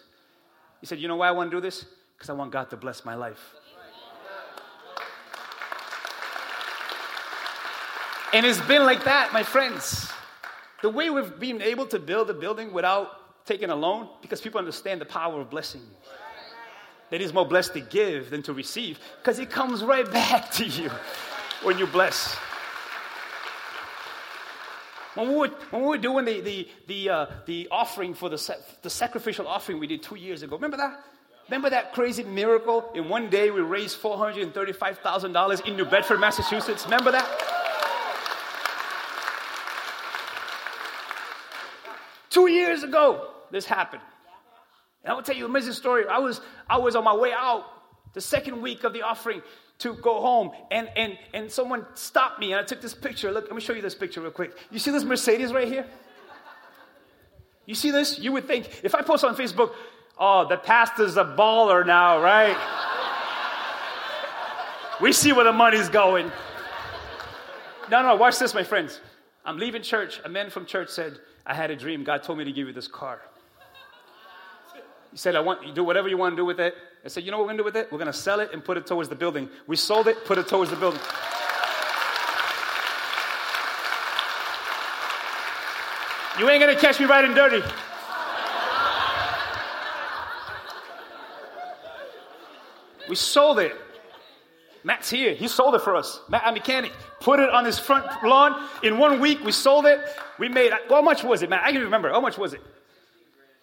[0.80, 1.86] He said, You know why I want to do this?
[2.17, 3.54] Because I want God to bless my life.
[8.34, 10.10] And it's been like that, my friends.
[10.82, 14.60] The way we've been able to build a building without taking a loan, because people
[14.60, 15.82] understand the power of blessing.
[17.10, 20.65] That is more blessed to give than to receive, because it comes right back to
[20.65, 20.89] you
[21.63, 22.38] when you bless.
[25.15, 28.58] When we were, when we were doing the, the, the, uh, the offering for the,
[28.82, 31.04] the sacrificial offering we did two years ago, remember that?
[31.50, 32.89] Remember that crazy miracle?
[32.95, 36.86] In one day, we raised $435,000 in New Bedford, Massachusetts.
[36.86, 37.28] Remember that?
[42.30, 44.02] Two years ago, this happened.
[45.04, 46.06] And I will tell you an amazing story.
[46.08, 47.65] I was, I was on my way out
[48.13, 49.41] the second week of the offering
[49.81, 53.31] to go home and, and, and someone stopped me and I took this picture.
[53.31, 54.55] Look, let me show you this picture real quick.
[54.69, 55.85] You see this Mercedes right here?
[57.65, 58.19] You see this?
[58.19, 59.73] You would think, if I post on Facebook,
[60.17, 62.57] oh, the pastor's a baller now, right?
[65.01, 66.31] we see where the money's going.
[67.89, 69.01] No, no, watch this, my friends.
[69.43, 70.21] I'm leaving church.
[70.23, 72.03] A man from church said, I had a dream.
[72.03, 73.21] God told me to give you this car.
[75.12, 76.74] He said, I want you do whatever you want to do with it.
[77.04, 77.91] I said, you know what we're to do with it?
[77.91, 79.50] We're to sell it and put it towards the building.
[79.67, 81.02] We sold it, put it towards the building.
[86.39, 87.62] You ain't to catch me riding dirty.
[93.10, 93.76] We sold it.
[94.84, 95.34] Matt's here.
[95.34, 96.21] He sold it for us.
[96.30, 96.93] Matt, a mechanic.
[97.19, 98.67] Put it on his front lawn.
[98.82, 100.00] In one week, we sold it.
[100.39, 101.63] We made, how much was it, Matt?
[101.63, 102.10] I can remember.
[102.10, 102.62] How much was it?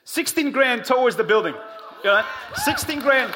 [0.08, 1.54] 16 grand towards the building.
[2.02, 3.30] Know, 16 grand.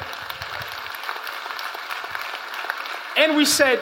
[3.15, 3.79] And we said,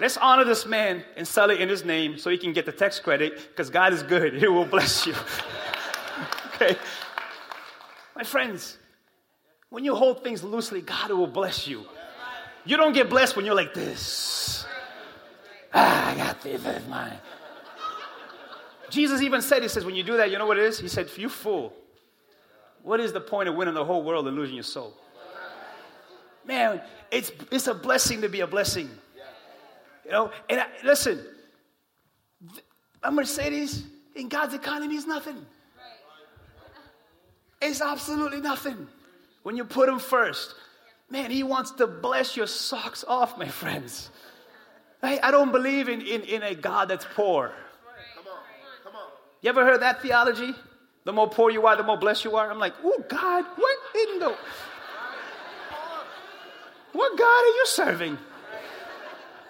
[0.00, 2.72] let's honor this man and sell it in his name so he can get the
[2.72, 4.34] tax credit because God is good.
[4.34, 5.14] He will bless you.
[6.54, 6.76] okay?
[8.16, 8.78] My friends,
[9.70, 11.84] when you hold things loosely, God will bless you.
[12.64, 14.66] You don't get blessed when you're like this.
[15.72, 17.16] Ah, I got this, that's mine.
[18.90, 20.80] Jesus even said, He says, when you do that, you know what it is?
[20.80, 21.72] He said, You fool.
[22.84, 24.92] What is the point of winning the whole world and losing your soul?
[26.44, 28.90] Man, it's, it's a blessing to be a blessing.
[30.04, 31.24] You know, and I, listen,
[33.02, 35.46] a Mercedes in God's economy is nothing.
[37.62, 38.86] It's absolutely nothing
[39.44, 40.54] when you put Him first.
[41.08, 44.10] Man, He wants to bless your socks off, my friends.
[45.02, 47.50] I, I don't believe in, in, in a God that's poor.
[49.40, 50.54] You ever heard that theology?
[51.04, 52.50] The more poor you are, the more blessed you are.
[52.50, 54.36] I'm like, oh, God, what in the.
[56.92, 58.18] What God are you serving?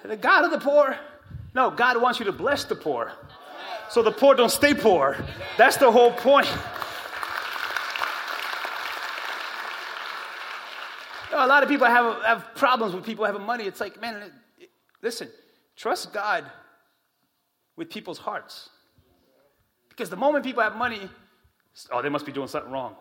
[0.05, 0.99] The God of the poor?
[1.55, 3.13] No, God wants you to bless the poor.
[3.91, 5.17] So the poor don't stay poor.
[5.57, 6.49] That's the whole point.
[11.33, 13.65] A lot of people have, have problems with people having money.
[13.65, 14.33] It's like, man,
[15.03, 15.29] listen,
[15.77, 16.45] trust God
[17.77, 18.71] with people's hearts.
[19.89, 21.09] Because the moment people have money,
[21.91, 22.97] oh, they must be doing something wrong.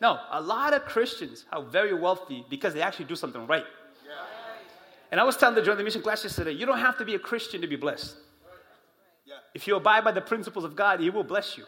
[0.00, 3.64] No, a lot of Christians are very wealthy because they actually do something right.
[5.10, 7.14] And I was telling the join the mission class yesterday, you don't have to be
[7.14, 8.16] a Christian to be blessed.
[9.54, 11.64] If you abide by the principles of God, He will bless you.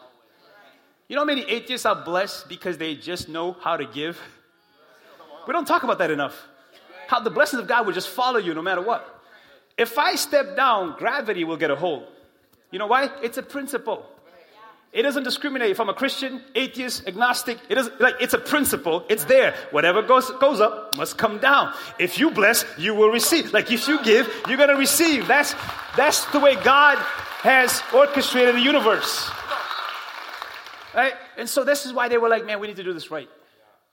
[1.09, 4.19] You know how many atheists are blessed because they just know how to give?
[5.47, 6.35] We don't talk about that enough.
[7.07, 9.23] How the blessings of God will just follow you no matter what.
[9.77, 12.07] If I step down, gravity will get a hold.
[12.71, 13.11] You know why?
[13.23, 14.07] It's a principle.
[14.95, 17.59] It doesn't discriminate if I'm a Christian, atheist, agnostic.
[17.69, 19.05] It is like it's a principle.
[19.09, 19.53] It's there.
[19.73, 21.75] Whatever goes goes up must come down.
[21.99, 23.53] If you bless, you will receive.
[23.53, 25.27] Like if you give, you're gonna receive.
[25.27, 25.53] That's
[25.97, 26.99] that's the way God
[27.43, 29.29] has orchestrated the universe.
[30.95, 31.15] Right?
[31.37, 33.29] And so this is why they were like, man, we need to do this right.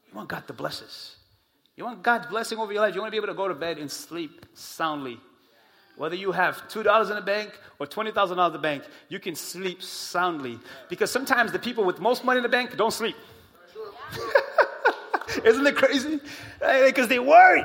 [0.07, 1.15] You want God to bless us.
[1.75, 2.93] You want God's blessing over your life.
[2.93, 5.19] You want to be able to go to bed and sleep soundly
[5.95, 9.81] whether you have $2 in the bank or $20,000 in the bank, you can sleep
[9.81, 10.59] soundly.
[10.89, 13.15] Because sometimes the people with most money in the bank don't sleep.
[15.45, 16.19] Isn't it crazy?
[16.59, 17.63] Because they worry.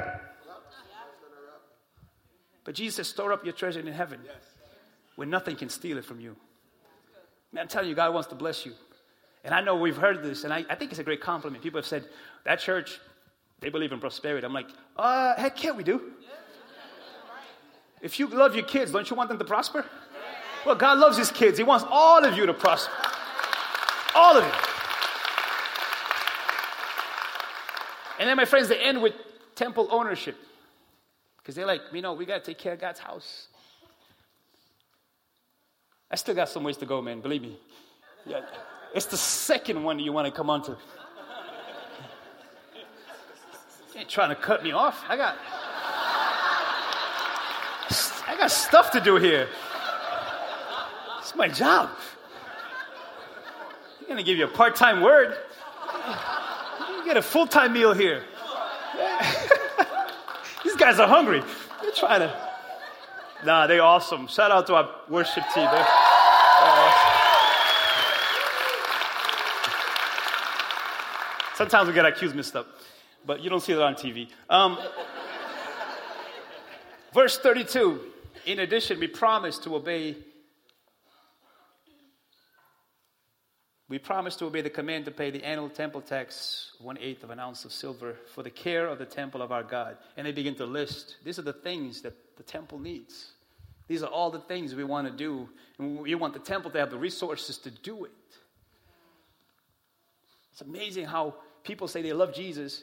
[2.64, 4.20] But Jesus says, store up your treasure in heaven
[5.14, 6.36] where nothing can steal it from you.
[7.52, 8.72] Man, I'm telling you, God wants to bless you.
[9.44, 11.62] And I know we've heard this, and I, I think it's a great compliment.
[11.62, 12.04] People have said,
[12.44, 12.98] that church,
[13.60, 14.44] they believe in prosperity.
[14.44, 16.12] I'm like, uh, heck yeah, we do.
[18.06, 19.84] If you love your kids, don't you want them to prosper?
[20.64, 21.58] Well, God loves his kids.
[21.58, 22.92] He wants all of you to prosper.
[24.14, 24.52] All of you.
[28.20, 29.12] And then, my friends, they end with
[29.56, 30.36] temple ownership.
[31.38, 33.48] Because they're like, you know, we got to take care of God's house.
[36.08, 37.58] I still got some ways to go, man, believe me.
[38.24, 38.42] Yeah.
[38.94, 40.76] It's the second one you want to come onto.
[43.92, 45.02] You ain't trying to cut me off.
[45.08, 45.36] I got.
[48.36, 49.48] I got stuff to do here.
[51.20, 51.88] It's my job.
[54.00, 55.34] I'm going to give you a part time word.
[56.90, 58.24] You get a full time meal here.
[60.64, 61.42] These guys are hungry.
[61.80, 62.50] They're trying to.
[63.46, 64.26] Nah, they're awesome.
[64.26, 65.64] Shout out to our worship team.
[65.64, 67.12] They're, awesome.
[71.54, 72.66] Sometimes we get our cues mixed up,
[73.24, 74.28] but you don't see that on TV.
[74.50, 74.76] Um,
[77.14, 78.12] verse 32
[78.44, 80.16] in addition, we promise to obey.
[83.88, 87.30] We promise to obey the command to pay the annual temple tax, one eighth of
[87.30, 89.96] an ounce of silver, for the care of the temple of our God.
[90.16, 93.32] And they begin to list these are the things that the temple needs.
[93.88, 95.48] These are all the things we want to do.
[95.78, 98.10] And we want the temple to have the resources to do it.
[100.52, 102.82] It's amazing how people say they love Jesus,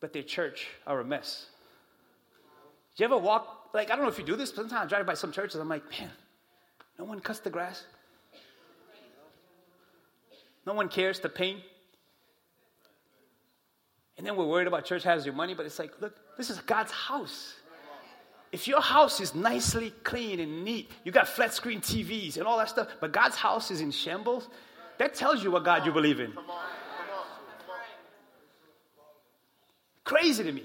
[0.00, 1.46] but their church are a mess.
[2.96, 4.88] Do you ever walk like, I don't know if you do this, but sometimes I
[4.88, 6.10] drive by some churches, I'm like, man,
[6.98, 7.84] no one cuts the grass.
[10.66, 11.60] No one cares to paint.
[14.16, 16.58] And then we're worried about church has your money, but it's like, look, this is
[16.60, 17.56] God's house.
[18.52, 22.56] If your house is nicely clean and neat, you got flat screen TVs and all
[22.58, 24.48] that stuff, but God's house is in shambles,
[24.98, 26.32] that tells you what God you believe in.
[30.04, 30.62] Crazy to me.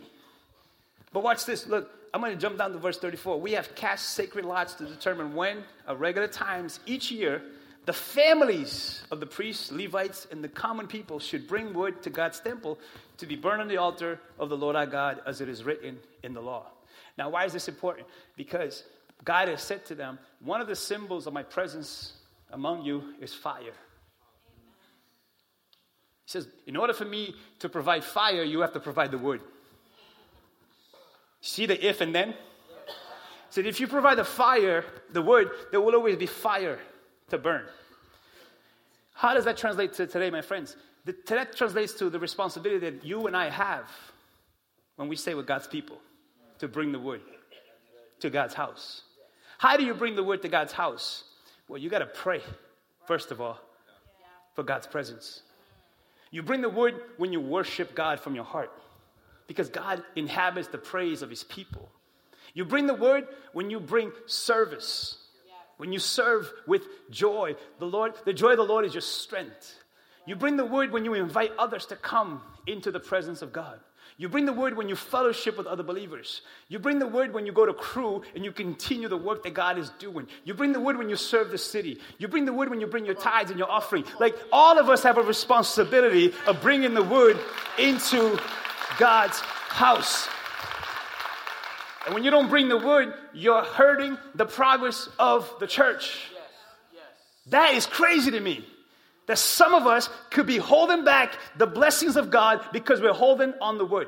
[1.11, 1.65] But watch this.
[1.65, 3.39] Look, I'm going to jump down to verse 34.
[3.39, 7.41] We have cast sacred lots to determine when, at regular times each year,
[7.85, 12.39] the families of the priests, Levites, and the common people should bring wood to God's
[12.39, 12.79] temple
[13.17, 15.97] to be burned on the altar of the Lord our God, as it is written
[16.23, 16.67] in the law.
[17.17, 18.07] Now, why is this important?
[18.35, 18.83] Because
[19.23, 22.13] God has said to them, One of the symbols of my presence
[22.51, 23.61] among you is fire.
[26.25, 29.41] He says, In order for me to provide fire, you have to provide the wood.
[31.41, 32.29] See the if and then?
[32.29, 32.35] He
[33.51, 36.79] said, If you provide the fire, the wood, there will always be fire
[37.29, 37.65] to burn.
[39.13, 40.75] How does that translate to today, my friends?
[41.05, 43.89] The, that translates to the responsibility that you and I have
[44.95, 45.97] when we stay with God's people
[46.59, 47.21] to bring the wood
[48.19, 49.01] to God's house.
[49.57, 51.23] How do you bring the wood to God's house?
[51.67, 52.41] Well, you got to pray,
[53.07, 53.59] first of all,
[54.55, 55.41] for God's presence.
[56.31, 58.71] You bring the wood when you worship God from your heart
[59.49, 61.89] because God inhabits the praise of his people.
[62.53, 65.17] You bring the word when you bring service.
[65.77, 69.75] When you serve with joy, the Lord, the joy of the Lord is your strength.
[70.27, 73.79] You bring the word when you invite others to come into the presence of God.
[74.17, 76.41] You bring the word when you fellowship with other believers.
[76.67, 79.53] You bring the word when you go to crew and you continue the work that
[79.53, 80.27] God is doing.
[80.43, 81.99] You bring the word when you serve the city.
[82.17, 84.03] You bring the word when you bring your tithes and your offering.
[84.19, 87.39] Like all of us have a responsibility of bringing the word
[87.77, 88.37] into
[88.99, 90.27] God's house.
[92.05, 96.29] And when you don't bring the word, you're hurting the progress of the church.
[96.33, 96.41] Yes,
[96.93, 97.03] yes.
[97.47, 98.65] That is crazy to me.
[99.27, 103.53] That some of us could be holding back the blessings of God because we're holding
[103.61, 104.07] on the wood.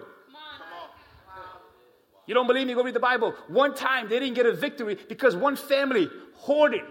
[2.28, 2.74] You don't believe me?
[2.74, 3.34] Go read the Bible.
[3.48, 6.84] One time they didn't get a victory because one family hoarded.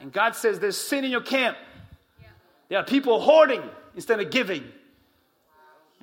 [0.00, 1.56] And God says there's sin in your camp.
[2.68, 3.62] There are people hoarding
[3.94, 4.64] instead of giving.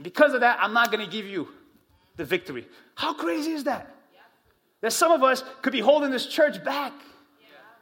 [0.02, 1.48] Because of that, I'm not going to give you
[2.18, 2.68] the victory.
[2.96, 3.96] How crazy is that?
[4.82, 6.94] That some of us could be holding this church back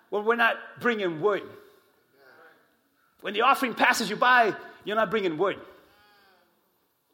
[0.09, 1.43] when we're not bringing wood.
[3.21, 4.53] When the offering passes you by,
[4.85, 5.59] you're not bringing wood.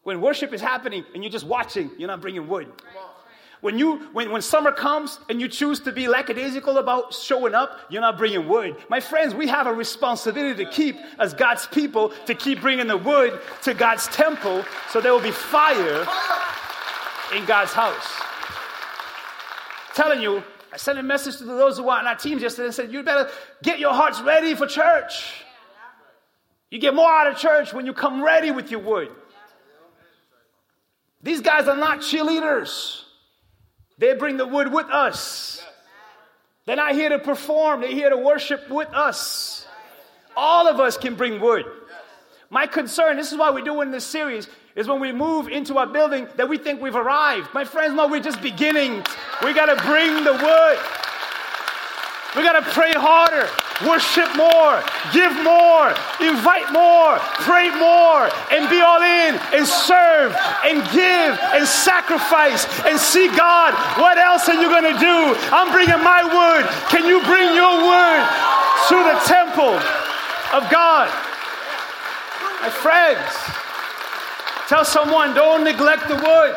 [0.04, 2.72] When worship is happening and you're just watching, you're not bringing wood.
[3.66, 7.80] When, you, when, when summer comes and you choose to be lackadaisical about showing up,
[7.90, 8.78] you're not bringing wood.
[8.90, 12.98] My friends, we have a responsibility to keep, as God's people, to keep bringing the
[12.98, 16.06] wood to God's temple so there will be fire
[17.36, 18.08] in God's house.
[19.96, 22.76] telling you, I sent a message to those who are on our teams yesterday and
[22.76, 23.32] said, You better
[23.64, 25.42] get your hearts ready for church.
[26.70, 29.10] You get more out of church when you come ready with your wood.
[31.24, 33.05] These guys are not cheerleaders.
[33.98, 35.64] They bring the wood with us.
[36.66, 39.68] They're not here to perform, they're here to worship with us.
[40.36, 41.66] All of us can bring wood.
[42.50, 45.88] My concern, this is why we're doing this series, is when we move into our
[45.88, 47.54] building that we think we've arrived.
[47.54, 49.04] My friends, no, we're just beginning.
[49.44, 50.80] We got to bring the wood.
[52.36, 53.48] We got to pray harder,
[53.84, 54.80] worship more,
[55.12, 55.92] give more,
[56.24, 60.32] invite more, pray more, and be all in and serve
[60.64, 63.76] and give and sacrifice and see God.
[64.00, 65.36] What else are you going to do?
[65.52, 66.64] I'm bringing my word.
[66.88, 68.24] Can you bring your word
[68.88, 69.76] to the temple
[70.56, 71.12] of God?
[72.62, 73.28] My friends,
[74.70, 76.56] tell someone don't neglect the wood.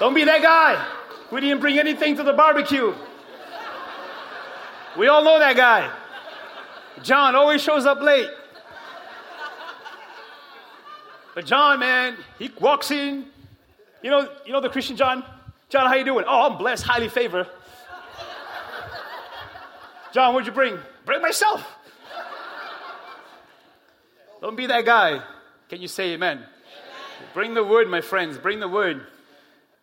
[0.00, 0.82] Don't be that guy.
[1.30, 2.94] We didn't bring anything to the barbecue.
[4.96, 5.90] We all know that guy.
[7.02, 8.28] John always shows up late.
[11.34, 13.26] But John, man, he walks in.
[14.02, 15.24] You know, you know the Christian John?
[15.68, 16.24] John, how you doing?
[16.26, 17.46] Oh, I'm blessed, highly favored.
[20.12, 20.78] John, what'd you bring?
[21.04, 21.64] Bring myself.
[24.40, 25.22] Don't be that guy.
[25.68, 26.38] Can you say amen?
[26.38, 26.48] amen?
[27.34, 28.38] Bring the word, my friends.
[28.38, 29.06] Bring the word.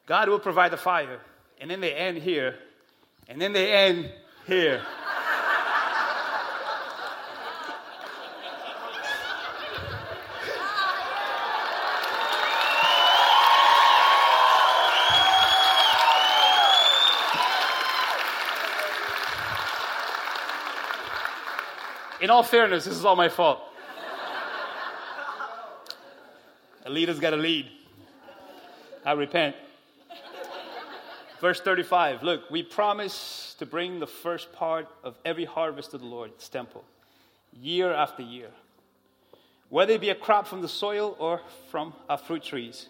[0.05, 1.19] God will provide the fire.
[1.61, 2.55] And then they end here.
[3.27, 4.11] And then they end
[4.45, 4.81] here.
[22.21, 23.61] In all fairness, this is all my fault.
[26.85, 27.67] A leader's got to lead.
[29.05, 29.55] I repent.
[31.41, 36.05] Verse 35 Look, we promise to bring the first part of every harvest to the
[36.05, 36.83] Lord's temple,
[37.51, 38.49] year after year.
[39.69, 42.87] Whether it be a crop from the soil or from our fruit trees,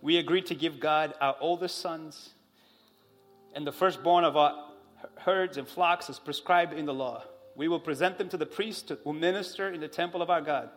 [0.00, 2.30] we agree to give God our oldest sons
[3.54, 4.70] and the firstborn of our
[5.16, 7.24] herds and flocks as prescribed in the law.
[7.56, 10.70] We will present them to the priest who minister in the temple of our God.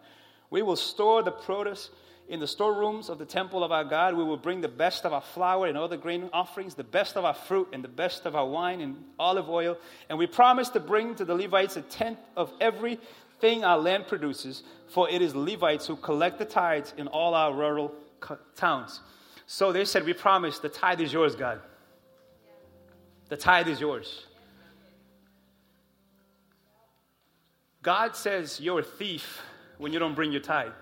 [0.49, 1.89] We will store the produce
[2.30, 4.15] in the storerooms of the temple of our God.
[4.15, 7.25] We will bring the best of our flour and other grain offerings, the best of
[7.25, 9.78] our fruit and the best of our wine and olive oil.
[10.09, 14.63] And we promise to bring to the Levites a tenth of everything our land produces,
[14.88, 17.93] for it is Levites who collect the tithes in all our rural
[18.55, 18.99] towns.
[19.45, 21.61] So they said, We promise the tithe is yours, God.
[23.30, 24.25] The tithe is yours.
[27.82, 29.41] God says you're a thief
[29.78, 30.73] when you don't bring your tithe.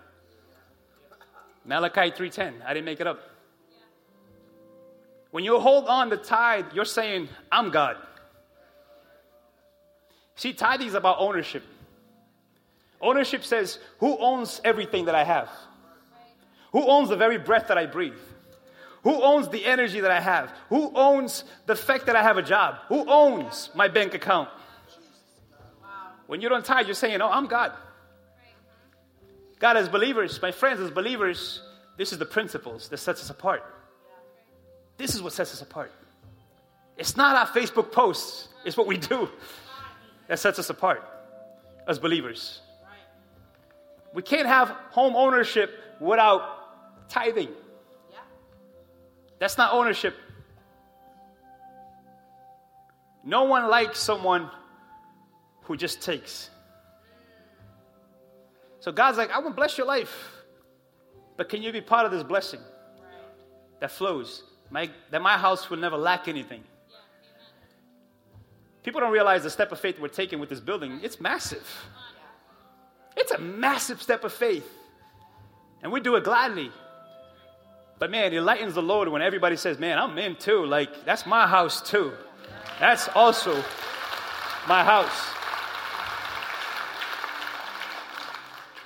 [1.65, 2.61] Malachi 3:10.
[2.65, 3.19] I didn't make it up.
[5.31, 7.97] When you hold on the tithe, you're saying, I'm God.
[10.35, 11.63] See, tithing is about ownership.
[13.01, 15.49] Ownership says, Who owns everything that I have?
[16.71, 18.13] Who owns the very breath that I breathe?
[19.03, 20.53] Who owns the energy that I have?
[20.69, 22.77] Who owns the fact that I have a job?
[22.87, 24.49] Who owns my bank account?
[26.27, 27.73] When you don't tithe, you're saying, Oh, I'm God.
[29.59, 31.61] God, as believers, my friends, as believers,
[31.97, 33.63] this is the principles that sets us apart.
[34.97, 35.91] This is what sets us apart.
[36.97, 39.29] It's not our Facebook posts, it's what we do
[40.27, 41.03] that sets us apart
[41.87, 42.61] as believers.
[44.13, 47.49] We can't have home ownership without tithing.
[49.39, 50.15] That's not ownership.
[53.23, 54.49] No one likes someone
[55.63, 56.49] who just takes.
[58.85, 60.31] So God's like, I want to bless your life.
[61.37, 62.59] But can you be part of this blessing
[63.79, 64.43] that flows?
[64.69, 66.63] My, that my house will never lack anything.
[68.83, 70.99] People don't realize the step of faith we're taking with this building.
[71.01, 71.67] It's massive.
[73.17, 74.69] It's a massive step of faith.
[75.81, 76.71] And we do it gladly.
[77.97, 80.63] But man, it lightens the load when everybody says, Man, I'm in too.
[80.63, 82.13] Like, that's my house too.
[82.79, 83.55] That's also
[84.67, 85.34] my house.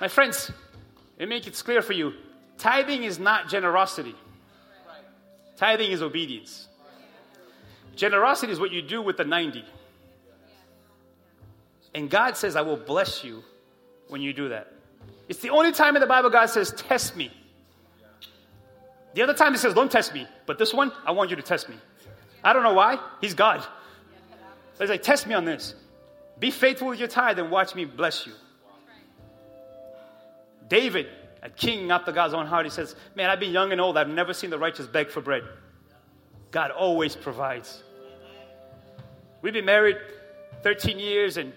[0.00, 0.50] My friends,
[1.18, 2.14] let me make it clear for you
[2.56, 4.14] tithing is not generosity,
[5.56, 6.66] tithing is obedience.
[7.96, 9.64] Generosity is what you do with the 90.
[11.94, 13.42] And God says, I will bless you
[14.08, 14.72] when you do that.
[15.28, 17.30] It's the only time in the Bible God says, Test me.
[19.14, 20.26] The other time He says, Don't test me.
[20.46, 21.76] But this one, I want you to test me.
[22.42, 22.98] I don't know why.
[23.20, 23.66] He's God.
[24.78, 25.74] But He's like, Test me on this.
[26.38, 28.32] Be faithful with your tithe and watch me bless you.
[30.70, 31.08] David,
[31.42, 33.98] a king after God's own heart, he says, Man, I've been young and old.
[33.98, 35.42] I've never seen the righteous beg for bread.
[36.50, 37.82] God always provides.
[39.42, 39.96] We've been married
[40.62, 41.52] 13 years and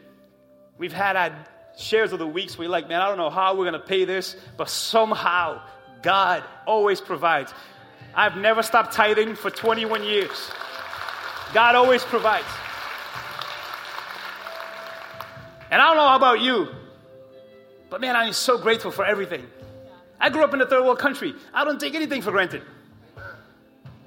[0.77, 1.45] we've had our
[1.77, 4.05] shares of the weeks we're like, man, I don't know how we're going to pay
[4.05, 5.61] this, but somehow
[6.01, 7.53] God always provides.
[8.15, 10.51] I've never stopped tithing for 21 years.
[11.53, 12.45] God always provides.
[15.71, 16.67] And I don't know about you,
[17.93, 19.45] but man, I'm so grateful for everything.
[20.19, 21.35] I grew up in a third world country.
[21.53, 22.63] I don't take anything for granted.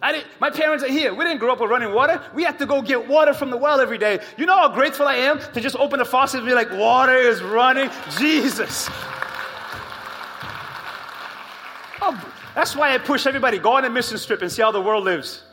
[0.03, 1.15] I didn't, my parents are here.
[1.15, 2.21] We didn't grow up with running water.
[2.35, 4.19] We had to go get water from the well every day.
[4.37, 7.15] You know how grateful I am to just open the faucet and be like, water
[7.15, 7.89] is running.
[8.19, 8.89] Jesus.
[12.03, 14.83] Oh, that's why I push everybody go on a mission trip and see how the
[14.83, 15.45] world lives.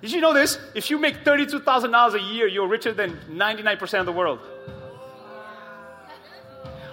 [0.00, 0.60] Did you know this?
[0.76, 4.38] If you make $32,000 a year, you're richer than 99% of the world.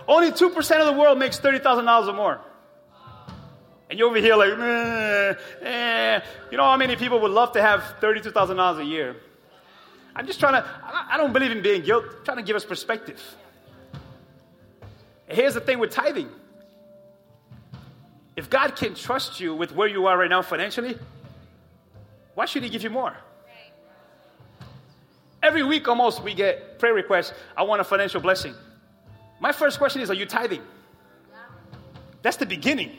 [0.10, 2.42] Only 2% of the world makes $30,000 or more.
[3.90, 6.20] And you're over here like, eh, eh.
[6.50, 9.16] you know how many people would love to have $32,000 a year?
[10.16, 12.66] I'm just trying to, I don't believe in being guilt, I'm trying to give us
[12.66, 13.22] perspective.
[15.28, 16.30] And here's the thing with tithing
[18.36, 20.98] if God can trust you with where you are right now financially,
[22.34, 23.16] why should He give you more?
[25.44, 28.56] Every week almost we get prayer requests, I want a financial blessing.
[29.40, 30.62] My first question is Are you tithing?
[32.22, 32.92] That's the beginning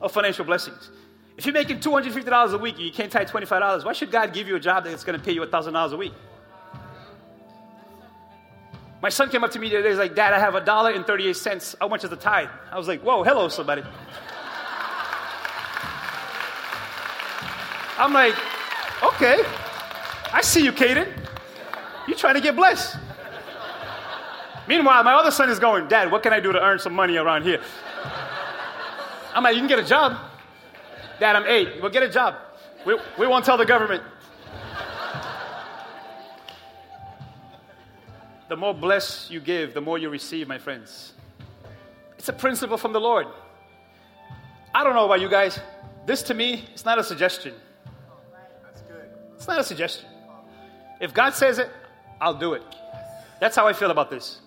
[0.00, 0.90] of financial blessings.
[1.36, 4.46] If you're making $250 a week and you can't tithe $25, why should God give
[4.46, 6.12] you a job that's going to pay you $1,000 a week?
[9.02, 10.64] My son came up to me the other day, he's like, Dad, I have a
[10.64, 11.74] dollar and 38 cents.
[11.80, 12.48] How much is the tithe?
[12.70, 13.82] I was like, Whoa, hello, somebody.
[17.98, 18.34] I'm like,
[19.02, 19.42] Okay,
[20.32, 21.08] I see you, Caden.
[22.06, 22.96] You trying to get blessed.
[24.66, 27.16] Meanwhile, my other son is going, Dad, what can I do to earn some money
[27.16, 27.60] around here?
[29.34, 30.16] I'm like, you can get a job.
[31.20, 31.80] Dad, I'm eight.
[31.82, 32.36] Well, get a job.
[32.86, 34.02] We, we won't tell the government.
[38.48, 41.14] The more bless you give, the more you receive, my friends.
[42.18, 43.26] It's a principle from the Lord.
[44.74, 45.58] I don't know about you guys.
[46.06, 47.54] This to me, it's not a suggestion.
[48.62, 49.08] That's good.
[49.34, 50.06] It's not a suggestion.
[51.00, 51.70] If God says it,
[52.20, 52.62] I'll do it.
[53.40, 54.40] That's how I feel about this.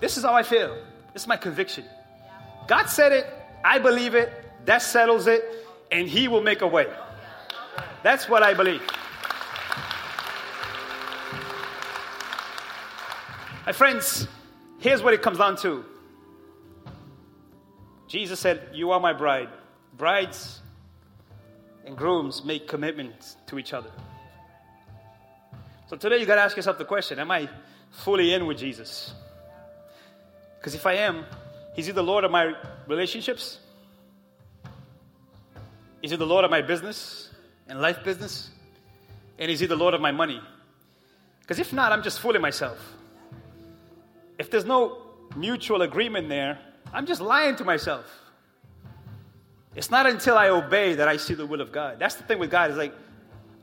[0.00, 0.76] This is how I feel.
[1.12, 1.84] This is my conviction.
[2.68, 3.26] God said it,
[3.64, 4.30] I believe it.
[4.66, 5.42] That settles it.
[5.90, 6.86] And He will make a way.
[8.02, 8.82] That's what I believe.
[13.64, 14.28] My friends,
[14.78, 15.84] here's what it comes down to
[18.06, 19.48] Jesus said, You are my bride.
[19.96, 20.60] Brides
[21.84, 23.90] and grooms make commitments to each other.
[25.88, 27.48] So today you got to ask yourself the question Am I
[27.90, 29.12] fully in with Jesus?
[30.58, 31.24] Because if I am,
[31.76, 32.54] is He the Lord of my
[32.86, 33.58] relationships?
[36.02, 37.30] Is He the Lord of my business
[37.68, 38.50] and life business?
[39.38, 40.40] And is He the Lord of my money?
[41.40, 42.78] Because if not, I'm just fooling myself.
[44.38, 44.98] If there's no
[45.36, 46.58] mutual agreement there,
[46.92, 48.04] I'm just lying to myself.
[49.74, 51.98] It's not until I obey that I see the will of God.
[51.98, 52.70] That's the thing with God.
[52.70, 52.94] Is like,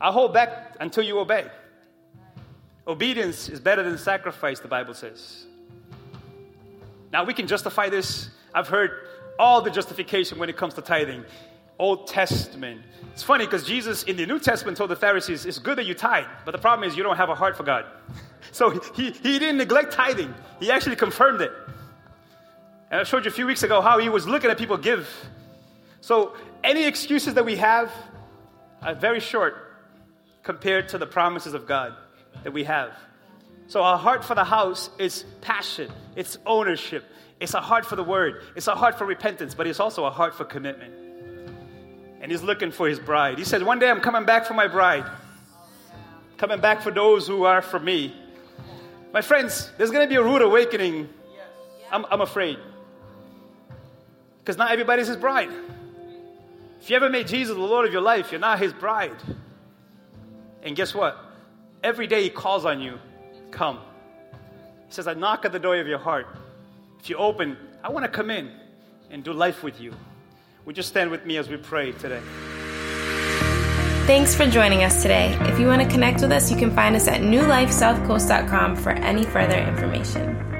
[0.00, 1.50] I'll hold back until you obey.
[2.86, 5.46] Obedience is better than sacrifice, the Bible says.
[7.14, 8.28] Now, we can justify this.
[8.52, 9.06] I've heard
[9.38, 11.24] all the justification when it comes to tithing.
[11.78, 12.80] Old Testament.
[13.12, 15.94] It's funny because Jesus in the New Testament told the Pharisees, it's good that you
[15.94, 17.86] tithe, but the problem is you don't have a heart for God.
[18.50, 21.52] So he, he didn't neglect tithing, he actually confirmed it.
[22.90, 25.08] And I showed you a few weeks ago how he was looking at people give.
[26.00, 27.90] So any excuses that we have
[28.82, 29.54] are very short
[30.42, 31.94] compared to the promises of God
[32.42, 32.92] that we have.
[33.66, 37.04] So our heart for the house is passion, it's ownership,
[37.40, 40.10] it's a heart for the word, it's a heart for repentance, but it's also a
[40.10, 40.92] heart for commitment.
[42.20, 43.38] And he's looking for his bride.
[43.38, 45.04] He said, One day I'm coming back for my bride,
[46.38, 48.14] coming back for those who are for me.
[49.12, 51.08] My friends, there's going to be a rude awakening.
[51.90, 52.58] I'm, I'm afraid.
[54.40, 55.50] Because not everybody's his bride.
[56.80, 59.16] If you ever made Jesus the Lord of your life, you're not his bride.
[60.62, 61.16] And guess what?
[61.82, 62.98] Every day he calls on you,
[63.54, 63.78] come.
[64.88, 66.26] He says, I knock at the door of your heart.
[67.00, 68.50] If you open, I want to come in
[69.10, 69.94] and do life with you.
[70.64, 72.20] Would you stand with me as we pray today?
[74.06, 75.36] Thanks for joining us today.
[75.42, 79.24] If you want to connect with us, you can find us at newlifesouthcoast.com for any
[79.24, 80.53] further information.